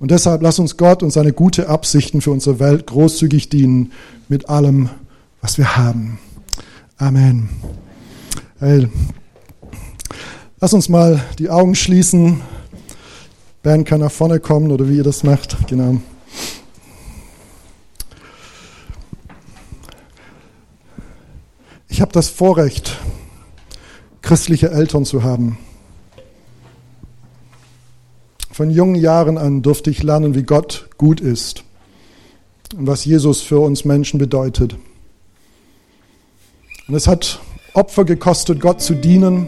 Und 0.00 0.10
deshalb 0.10 0.40
lass 0.40 0.58
uns 0.58 0.78
Gott 0.78 1.02
und 1.02 1.10
seine 1.10 1.34
gute 1.34 1.68
Absichten 1.68 2.22
für 2.22 2.30
unsere 2.30 2.58
Welt 2.58 2.86
großzügig 2.86 3.50
dienen 3.50 3.92
mit 4.28 4.48
allem, 4.48 4.88
was 5.42 5.58
wir 5.58 5.76
haben. 5.76 6.18
Amen. 6.96 7.50
Hey, 8.58 8.88
lass 10.58 10.72
uns 10.72 10.88
mal 10.88 11.22
die 11.38 11.50
Augen 11.50 11.74
schließen. 11.74 12.40
Ben 13.62 13.84
kann 13.84 14.00
nach 14.00 14.10
vorne 14.10 14.40
kommen 14.40 14.72
oder 14.72 14.88
wie 14.88 14.96
ihr 14.96 15.04
das 15.04 15.22
macht. 15.22 15.68
Genau. 15.68 16.00
Ich 21.88 22.00
habe 22.00 22.12
das 22.12 22.30
Vorrecht, 22.30 22.96
christliche 24.22 24.70
Eltern 24.70 25.04
zu 25.04 25.22
haben. 25.24 25.58
Von 28.52 28.70
jungen 28.70 28.96
Jahren 28.96 29.38
an 29.38 29.62
durfte 29.62 29.90
ich 29.90 30.02
lernen, 30.02 30.34
wie 30.34 30.42
Gott 30.42 30.88
gut 30.98 31.20
ist 31.20 31.62
und 32.76 32.86
was 32.86 33.04
Jesus 33.04 33.42
für 33.42 33.60
uns 33.60 33.84
Menschen 33.84 34.18
bedeutet. 34.18 34.76
Und 36.88 36.94
es 36.94 37.06
hat 37.06 37.40
Opfer 37.74 38.04
gekostet, 38.04 38.60
Gott 38.60 38.82
zu 38.82 38.94
dienen, 38.94 39.46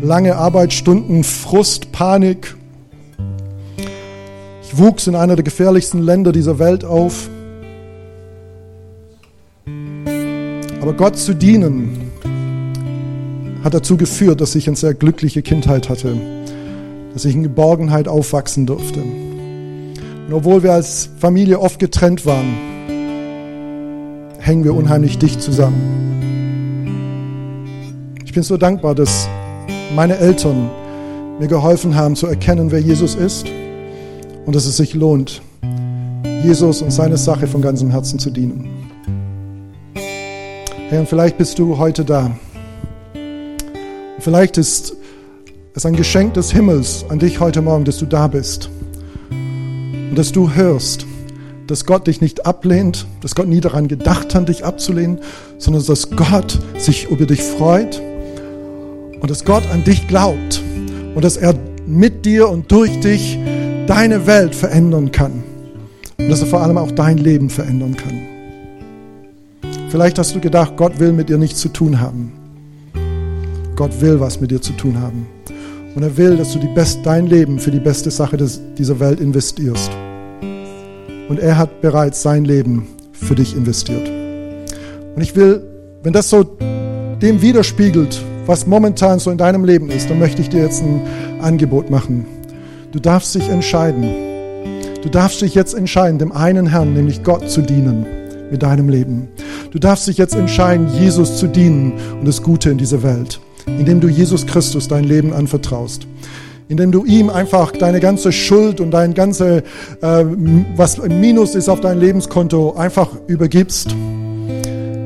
lange 0.00 0.36
Arbeitsstunden, 0.36 1.24
Frust, 1.24 1.92
Panik. 1.92 2.56
Ich 4.62 4.78
wuchs 4.78 5.06
in 5.06 5.14
einer 5.14 5.36
der 5.36 5.44
gefährlichsten 5.44 6.00
Länder 6.00 6.32
dieser 6.32 6.58
Welt 6.58 6.86
auf. 6.86 7.28
Aber 10.80 10.94
Gott 10.94 11.18
zu 11.18 11.34
dienen 11.34 12.10
hat 13.62 13.74
dazu 13.74 13.98
geführt, 13.98 14.40
dass 14.40 14.54
ich 14.54 14.68
eine 14.68 14.76
sehr 14.76 14.94
glückliche 14.94 15.42
Kindheit 15.42 15.90
hatte 15.90 16.37
dass 17.12 17.24
ich 17.24 17.34
in 17.34 17.42
Geborgenheit 17.42 18.08
aufwachsen 18.08 18.66
durfte. 18.66 19.00
Und 19.00 20.32
obwohl 20.32 20.62
wir 20.62 20.72
als 20.72 21.08
Familie 21.18 21.60
oft 21.60 21.78
getrennt 21.78 22.26
waren, 22.26 22.54
hängen 24.38 24.64
wir 24.64 24.74
unheimlich 24.74 25.18
dicht 25.18 25.40
zusammen. 25.42 25.96
Ich 28.24 28.32
bin 28.32 28.42
so 28.42 28.56
dankbar, 28.56 28.94
dass 28.94 29.28
meine 29.94 30.18
Eltern 30.18 30.70
mir 31.38 31.48
geholfen 31.48 31.94
haben 31.94 32.16
zu 32.16 32.26
erkennen, 32.26 32.70
wer 32.70 32.80
Jesus 32.80 33.14
ist 33.14 33.46
und 34.44 34.54
dass 34.54 34.66
es 34.66 34.76
sich 34.76 34.94
lohnt, 34.94 35.42
Jesus 36.42 36.82
und 36.82 36.90
seine 36.90 37.16
Sache 37.16 37.46
von 37.46 37.62
ganzem 37.62 37.90
Herzen 37.90 38.18
zu 38.18 38.30
dienen. 38.30 38.68
Herr, 40.88 41.00
und 41.00 41.08
vielleicht 41.08 41.36
bist 41.36 41.58
du 41.58 41.78
heute 41.78 42.04
da. 42.04 42.30
Vielleicht 44.18 44.56
ist 44.56 44.96
ist 45.78 45.86
ein 45.86 45.94
Geschenk 45.94 46.34
des 46.34 46.50
Himmels 46.50 47.04
an 47.08 47.20
dich 47.20 47.38
heute 47.38 47.62
Morgen, 47.62 47.84
dass 47.84 47.98
du 47.98 48.06
da 48.06 48.26
bist. 48.26 48.68
Und 49.30 50.16
dass 50.16 50.32
du 50.32 50.50
hörst, 50.50 51.06
dass 51.68 51.86
Gott 51.86 52.08
dich 52.08 52.20
nicht 52.20 52.46
ablehnt, 52.46 53.06
dass 53.20 53.36
Gott 53.36 53.46
nie 53.46 53.60
daran 53.60 53.86
gedacht 53.86 54.34
hat, 54.34 54.48
dich 54.48 54.64
abzulehnen, 54.64 55.20
sondern 55.58 55.86
dass 55.86 56.10
Gott 56.10 56.58
sich 56.78 57.08
über 57.08 57.26
dich 57.26 57.40
freut 57.40 58.02
und 59.20 59.30
dass 59.30 59.44
Gott 59.44 59.70
an 59.70 59.84
dich 59.84 60.08
glaubt 60.08 60.60
und 61.14 61.24
dass 61.24 61.36
er 61.36 61.54
mit 61.86 62.26
dir 62.26 62.48
und 62.48 62.72
durch 62.72 62.98
dich 62.98 63.38
deine 63.86 64.26
Welt 64.26 64.56
verändern 64.56 65.12
kann. 65.12 65.44
und 66.18 66.28
dass 66.28 66.40
er 66.40 66.48
vor 66.48 66.60
allem 66.60 66.76
auch 66.76 66.90
dein 66.90 67.18
Leben 67.18 67.50
verändern 67.50 67.96
kann. 67.96 68.26
Vielleicht 69.90 70.18
hast 70.18 70.34
du 70.34 70.40
gedacht, 70.40 70.76
Gott 70.76 70.98
will 70.98 71.12
mit 71.12 71.28
dir 71.28 71.38
nichts 71.38 71.60
zu 71.60 71.68
tun 71.68 72.00
haben. 72.00 72.32
Gott 73.76 74.00
will 74.00 74.18
was 74.18 74.40
mit 74.40 74.50
dir 74.50 74.60
zu 74.60 74.72
tun 74.72 75.00
haben. 75.00 75.37
Und 75.98 76.04
er 76.04 76.16
will, 76.16 76.36
dass 76.36 76.52
du 76.52 76.60
best, 76.74 77.00
dein 77.02 77.26
Leben 77.26 77.58
für 77.58 77.72
die 77.72 77.80
beste 77.80 78.12
Sache 78.12 78.36
des, 78.36 78.60
dieser 78.78 79.00
Welt 79.00 79.18
investierst. 79.18 79.90
Und 81.28 81.40
er 81.40 81.58
hat 81.58 81.80
bereits 81.80 82.22
sein 82.22 82.44
Leben 82.44 82.86
für 83.10 83.34
dich 83.34 83.56
investiert. 83.56 84.08
Und 85.16 85.20
ich 85.20 85.34
will, 85.34 85.60
wenn 86.04 86.12
das 86.12 86.30
so 86.30 86.44
dem 86.44 87.42
widerspiegelt, 87.42 88.22
was 88.46 88.64
momentan 88.64 89.18
so 89.18 89.32
in 89.32 89.38
deinem 89.38 89.64
Leben 89.64 89.90
ist, 89.90 90.08
dann 90.08 90.20
möchte 90.20 90.40
ich 90.40 90.48
dir 90.48 90.62
jetzt 90.62 90.82
ein 90.82 91.02
Angebot 91.40 91.90
machen. 91.90 92.26
Du 92.92 93.00
darfst 93.00 93.34
dich 93.34 93.48
entscheiden. 93.48 94.04
Du 95.02 95.08
darfst 95.08 95.42
dich 95.42 95.56
jetzt 95.56 95.74
entscheiden, 95.74 96.20
dem 96.20 96.30
einen 96.30 96.68
Herrn, 96.68 96.92
nämlich 96.92 97.24
Gott, 97.24 97.50
zu 97.50 97.60
dienen 97.60 98.06
mit 98.52 98.62
deinem 98.62 98.88
Leben. 98.88 99.26
Du 99.72 99.80
darfst 99.80 100.06
dich 100.06 100.16
jetzt 100.16 100.36
entscheiden, 100.36 100.86
Jesus 101.00 101.38
zu 101.38 101.48
dienen 101.48 101.94
und 102.20 102.28
das 102.28 102.40
Gute 102.40 102.70
in 102.70 102.78
dieser 102.78 103.02
Welt, 103.02 103.40
indem 103.78 104.00
du 104.00 104.08
Jesus 104.08 104.46
Christus 104.46 104.88
dein 104.88 105.04
Leben 105.04 105.32
anvertraust 105.32 106.06
indem 106.68 106.92
du 106.92 107.04
ihm 107.04 107.30
einfach 107.30 107.72
deine 107.72 107.98
ganze 107.98 108.30
Schuld 108.30 108.80
und 108.80 108.90
dein 108.90 109.14
ganze, 109.14 109.62
äh, 110.02 110.24
was 110.76 110.98
im 110.98 111.20
Minus 111.20 111.54
ist 111.54 111.68
auf 111.68 111.80
dein 111.80 111.98
Lebenskonto, 111.98 112.74
einfach 112.74 113.08
übergibst. 113.26 113.94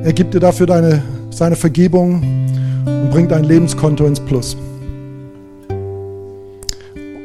Er 0.04 0.12
gibt 0.12 0.34
dir 0.34 0.40
dafür 0.40 0.66
deine, 0.66 1.02
seine 1.30 1.54
Vergebung 1.54 2.22
und 2.84 3.10
bringt 3.10 3.30
dein 3.30 3.44
Lebenskonto 3.44 4.04
ins 4.06 4.18
Plus. 4.18 4.56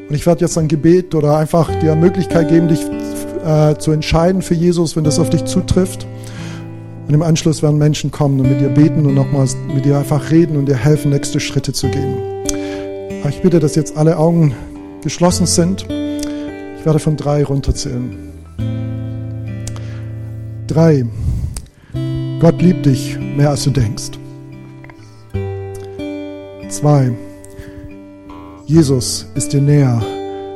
Und 0.10 0.16
ich 0.16 0.26
werde 0.26 0.42
jetzt 0.42 0.58
ein 0.58 0.68
Gebet 0.68 1.16
oder 1.16 1.38
einfach 1.38 1.74
dir 1.80 1.96
Möglichkeit 1.96 2.48
geben, 2.50 2.68
dich 2.68 2.82
äh, 3.44 3.76
zu 3.78 3.92
entscheiden 3.92 4.42
für 4.42 4.54
Jesus, 4.54 4.96
wenn 4.96 5.04
das 5.04 5.20
auf 5.20 5.30
dich 5.30 5.46
zutrifft. 5.46 6.06
Und 7.08 7.14
im 7.14 7.22
Anschluss 7.22 7.64
werden 7.64 7.78
Menschen 7.78 8.12
kommen 8.12 8.40
und 8.42 8.50
mit 8.50 8.60
dir 8.60 8.68
beten 8.70 9.06
und 9.06 9.16
nochmals 9.16 9.56
mit 9.74 9.86
dir 9.86 9.98
einfach 9.98 10.30
reden 10.30 10.58
und 10.58 10.68
dir 10.68 10.76
helfen, 10.76 11.12
nächste 11.12 11.40
Schritte 11.40 11.72
zu 11.72 11.88
gehen. 11.88 12.18
Ich 13.30 13.42
bitte, 13.42 13.60
dass 13.60 13.76
jetzt 13.76 13.96
alle 13.98 14.18
Augen 14.18 14.54
geschlossen 15.04 15.46
sind. 15.46 15.84
Ich 15.84 16.86
werde 16.86 17.00
von 17.00 17.16
drei 17.16 17.44
runterzählen. 17.46 18.34
Drei. 20.68 21.06
Gott 22.42 22.62
liebt 22.62 22.86
dich 22.86 23.18
mehr 23.18 23.52
als 23.52 23.64
du 23.64 23.72
denkst. 23.72 24.12
Zwei. 26.70 27.12
Jesus 28.66 29.26
ist 29.36 29.54
dir 29.54 29.62
näher 29.62 30.02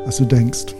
als 0.06 0.18
du 0.18 0.26
denkst. 0.26 0.76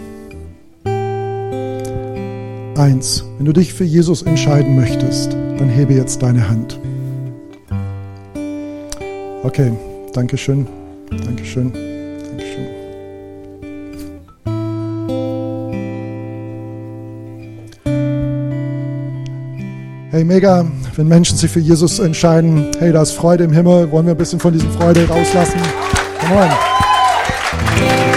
Eins, 2.78 3.24
wenn 3.38 3.46
du 3.46 3.54
dich 3.54 3.74
für 3.74 3.86
Jesus 3.86 4.22
entscheiden 4.24 4.76
möchtest, 4.76 5.36
dann 5.62 5.70
hebe 5.70 5.94
jetzt 5.94 6.24
deine 6.24 6.50
Hand. 6.50 6.80
Okay, 9.44 9.72
danke 10.14 10.36
schön. 10.36 10.68
Dankeschön. 11.10 11.72
Dankeschön. 11.72 12.68
Hey, 20.10 20.24
mega, 20.24 20.66
wenn 20.96 21.08
Menschen 21.08 21.38
sich 21.38 21.52
für 21.52 21.60
Jesus 21.60 22.00
entscheiden. 22.00 22.72
Hey, 22.80 22.92
da 22.92 23.04
ist 23.04 23.12
Freude 23.12 23.44
im 23.44 23.52
Himmel. 23.52 23.92
Wollen 23.92 24.08
wir 24.08 24.16
ein 24.16 24.18
bisschen 24.18 24.40
von 24.40 24.54
dieser 24.54 24.70
Freude 24.72 25.08
rauslassen? 25.08 25.60
Come 26.20 26.42
on. 26.42 28.11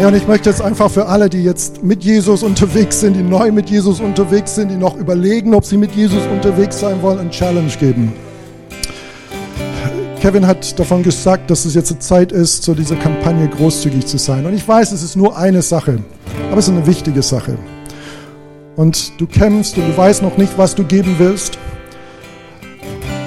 Ja, 0.00 0.08
und 0.08 0.16
ich 0.16 0.26
möchte 0.26 0.50
jetzt 0.50 0.60
einfach 0.60 0.90
für 0.90 1.06
alle, 1.06 1.30
die 1.30 1.44
jetzt 1.44 1.84
mit 1.84 2.02
Jesus 2.02 2.42
unterwegs 2.42 3.00
sind, 3.00 3.14
die 3.14 3.22
neu 3.22 3.52
mit 3.52 3.70
Jesus 3.70 4.00
unterwegs 4.00 4.56
sind, 4.56 4.68
die 4.68 4.76
noch 4.76 4.96
überlegen, 4.96 5.54
ob 5.54 5.64
sie 5.64 5.76
mit 5.76 5.92
Jesus 5.92 6.26
unterwegs 6.26 6.80
sein 6.80 7.00
wollen, 7.00 7.20
eine 7.20 7.30
Challenge 7.30 7.70
geben. 7.78 8.12
Kevin 10.20 10.46
hat 10.46 10.78
davon 10.80 11.04
gesagt, 11.04 11.48
dass 11.48 11.64
es 11.64 11.74
jetzt 11.74 11.92
eine 11.92 12.00
Zeit 12.00 12.32
ist, 12.32 12.64
zu 12.64 12.74
dieser 12.74 12.96
Kampagne 12.96 13.46
großzügig 13.46 14.06
zu 14.06 14.18
sein. 14.18 14.46
Und 14.46 14.54
ich 14.54 14.66
weiß, 14.66 14.90
es 14.90 15.02
ist 15.02 15.16
nur 15.16 15.36
eine 15.38 15.62
Sache, 15.62 15.98
aber 16.50 16.58
es 16.58 16.66
ist 16.66 16.74
eine 16.74 16.86
wichtige 16.86 17.22
Sache. 17.22 17.56
Und 18.74 19.20
du 19.20 19.26
kämpfst 19.26 19.78
und 19.78 19.86
du 19.86 19.96
weißt 19.96 20.22
noch 20.22 20.36
nicht, 20.38 20.58
was 20.58 20.74
du 20.74 20.82
geben 20.82 21.14
willst. 21.18 21.56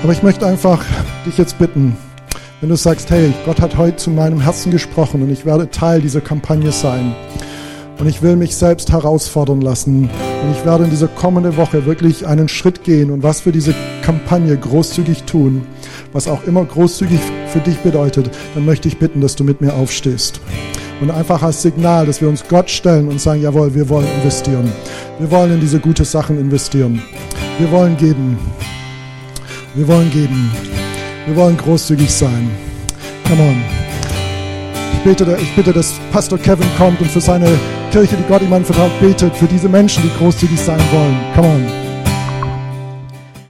Aber 0.03 0.11
ich 0.11 0.22
möchte 0.22 0.45
einfach 0.45 0.84
dich 1.26 1.38
jetzt 1.38 1.57
bitten, 1.59 1.95
wenn 2.59 2.69
du 2.69 2.75
sagst, 2.75 3.11
hey, 3.11 3.33
Gott 3.45 3.61
hat 3.61 3.77
heute 3.77 3.97
zu 3.97 4.09
meinem 4.09 4.41
Herzen 4.41 4.71
gesprochen 4.71 5.21
und 5.21 5.29
ich 5.29 5.45
werde 5.45 5.69
Teil 5.69 6.01
dieser 6.01 6.21
Kampagne 6.21 6.71
sein. 6.71 7.15
Und 7.99 8.07
ich 8.07 8.21
will 8.21 8.35
mich 8.35 8.55
selbst 8.55 8.91
herausfordern 8.91 9.61
lassen. 9.61 10.03
Und 10.03 10.51
ich 10.51 10.65
werde 10.65 10.83
in 10.83 10.89
dieser 10.91 11.07
kommenden 11.07 11.57
Woche 11.57 11.85
wirklich 11.85 12.27
einen 12.27 12.47
Schritt 12.47 12.83
gehen 12.83 13.09
und 13.09 13.23
was 13.23 13.41
für 13.41 13.51
diese 13.51 13.73
Kampagne 14.03 14.55
großzügig 14.55 15.23
tun, 15.23 15.65
was 16.13 16.27
auch 16.27 16.43
immer 16.45 16.63
großzügig 16.63 17.19
für 17.47 17.59
dich 17.59 17.77
bedeutet, 17.77 18.29
dann 18.53 18.65
möchte 18.65 18.87
ich 18.87 18.99
bitten, 18.99 19.21
dass 19.21 19.35
du 19.35 19.43
mit 19.43 19.61
mir 19.61 19.73
aufstehst. 19.73 20.41
Und 21.01 21.11
einfach 21.11 21.43
als 21.43 21.61
Signal, 21.61 22.07
dass 22.07 22.21
wir 22.21 22.29
uns 22.29 22.47
Gott 22.47 22.69
stellen 22.71 23.07
und 23.07 23.21
sagen, 23.21 23.41
jawohl, 23.41 23.73
wir 23.75 23.87
wollen 23.89 24.07
investieren. 24.15 24.71
Wir 25.19 25.29
wollen 25.29 25.53
in 25.53 25.59
diese 25.59 25.79
gute 25.79 26.05
Sachen 26.05 26.39
investieren. 26.39 27.01
Wir 27.59 27.71
wollen 27.71 27.97
geben. 27.97 28.37
Wir 29.75 29.87
wollen 29.87 30.09
geben. 30.11 30.76
Wir 31.28 31.36
wollen 31.36 31.57
großzügig 31.57 32.09
sein. 32.09 32.49
Come 33.28 33.41
on. 33.41 33.61
Ich 34.93 34.99
bete, 35.03 35.38
ich 35.41 35.55
bitte, 35.57 35.73
dass 35.73 35.93
Pastor 36.13 36.39
Kevin 36.39 36.67
kommt 36.78 37.01
und 37.01 37.11
für 37.11 37.19
seine 37.19 37.49
Kirche, 37.91 38.15
die 38.15 38.23
Gott 38.30 38.41
ihm 38.41 38.53
anvertraut, 38.53 38.97
betet, 39.01 39.36
für 39.36 39.47
diese 39.47 39.67
Menschen, 39.67 40.03
die 40.03 40.17
großzügig 40.17 40.57
sein 40.57 40.80
wollen. 40.91 41.17
Come 41.36 41.47
on. 41.49 41.86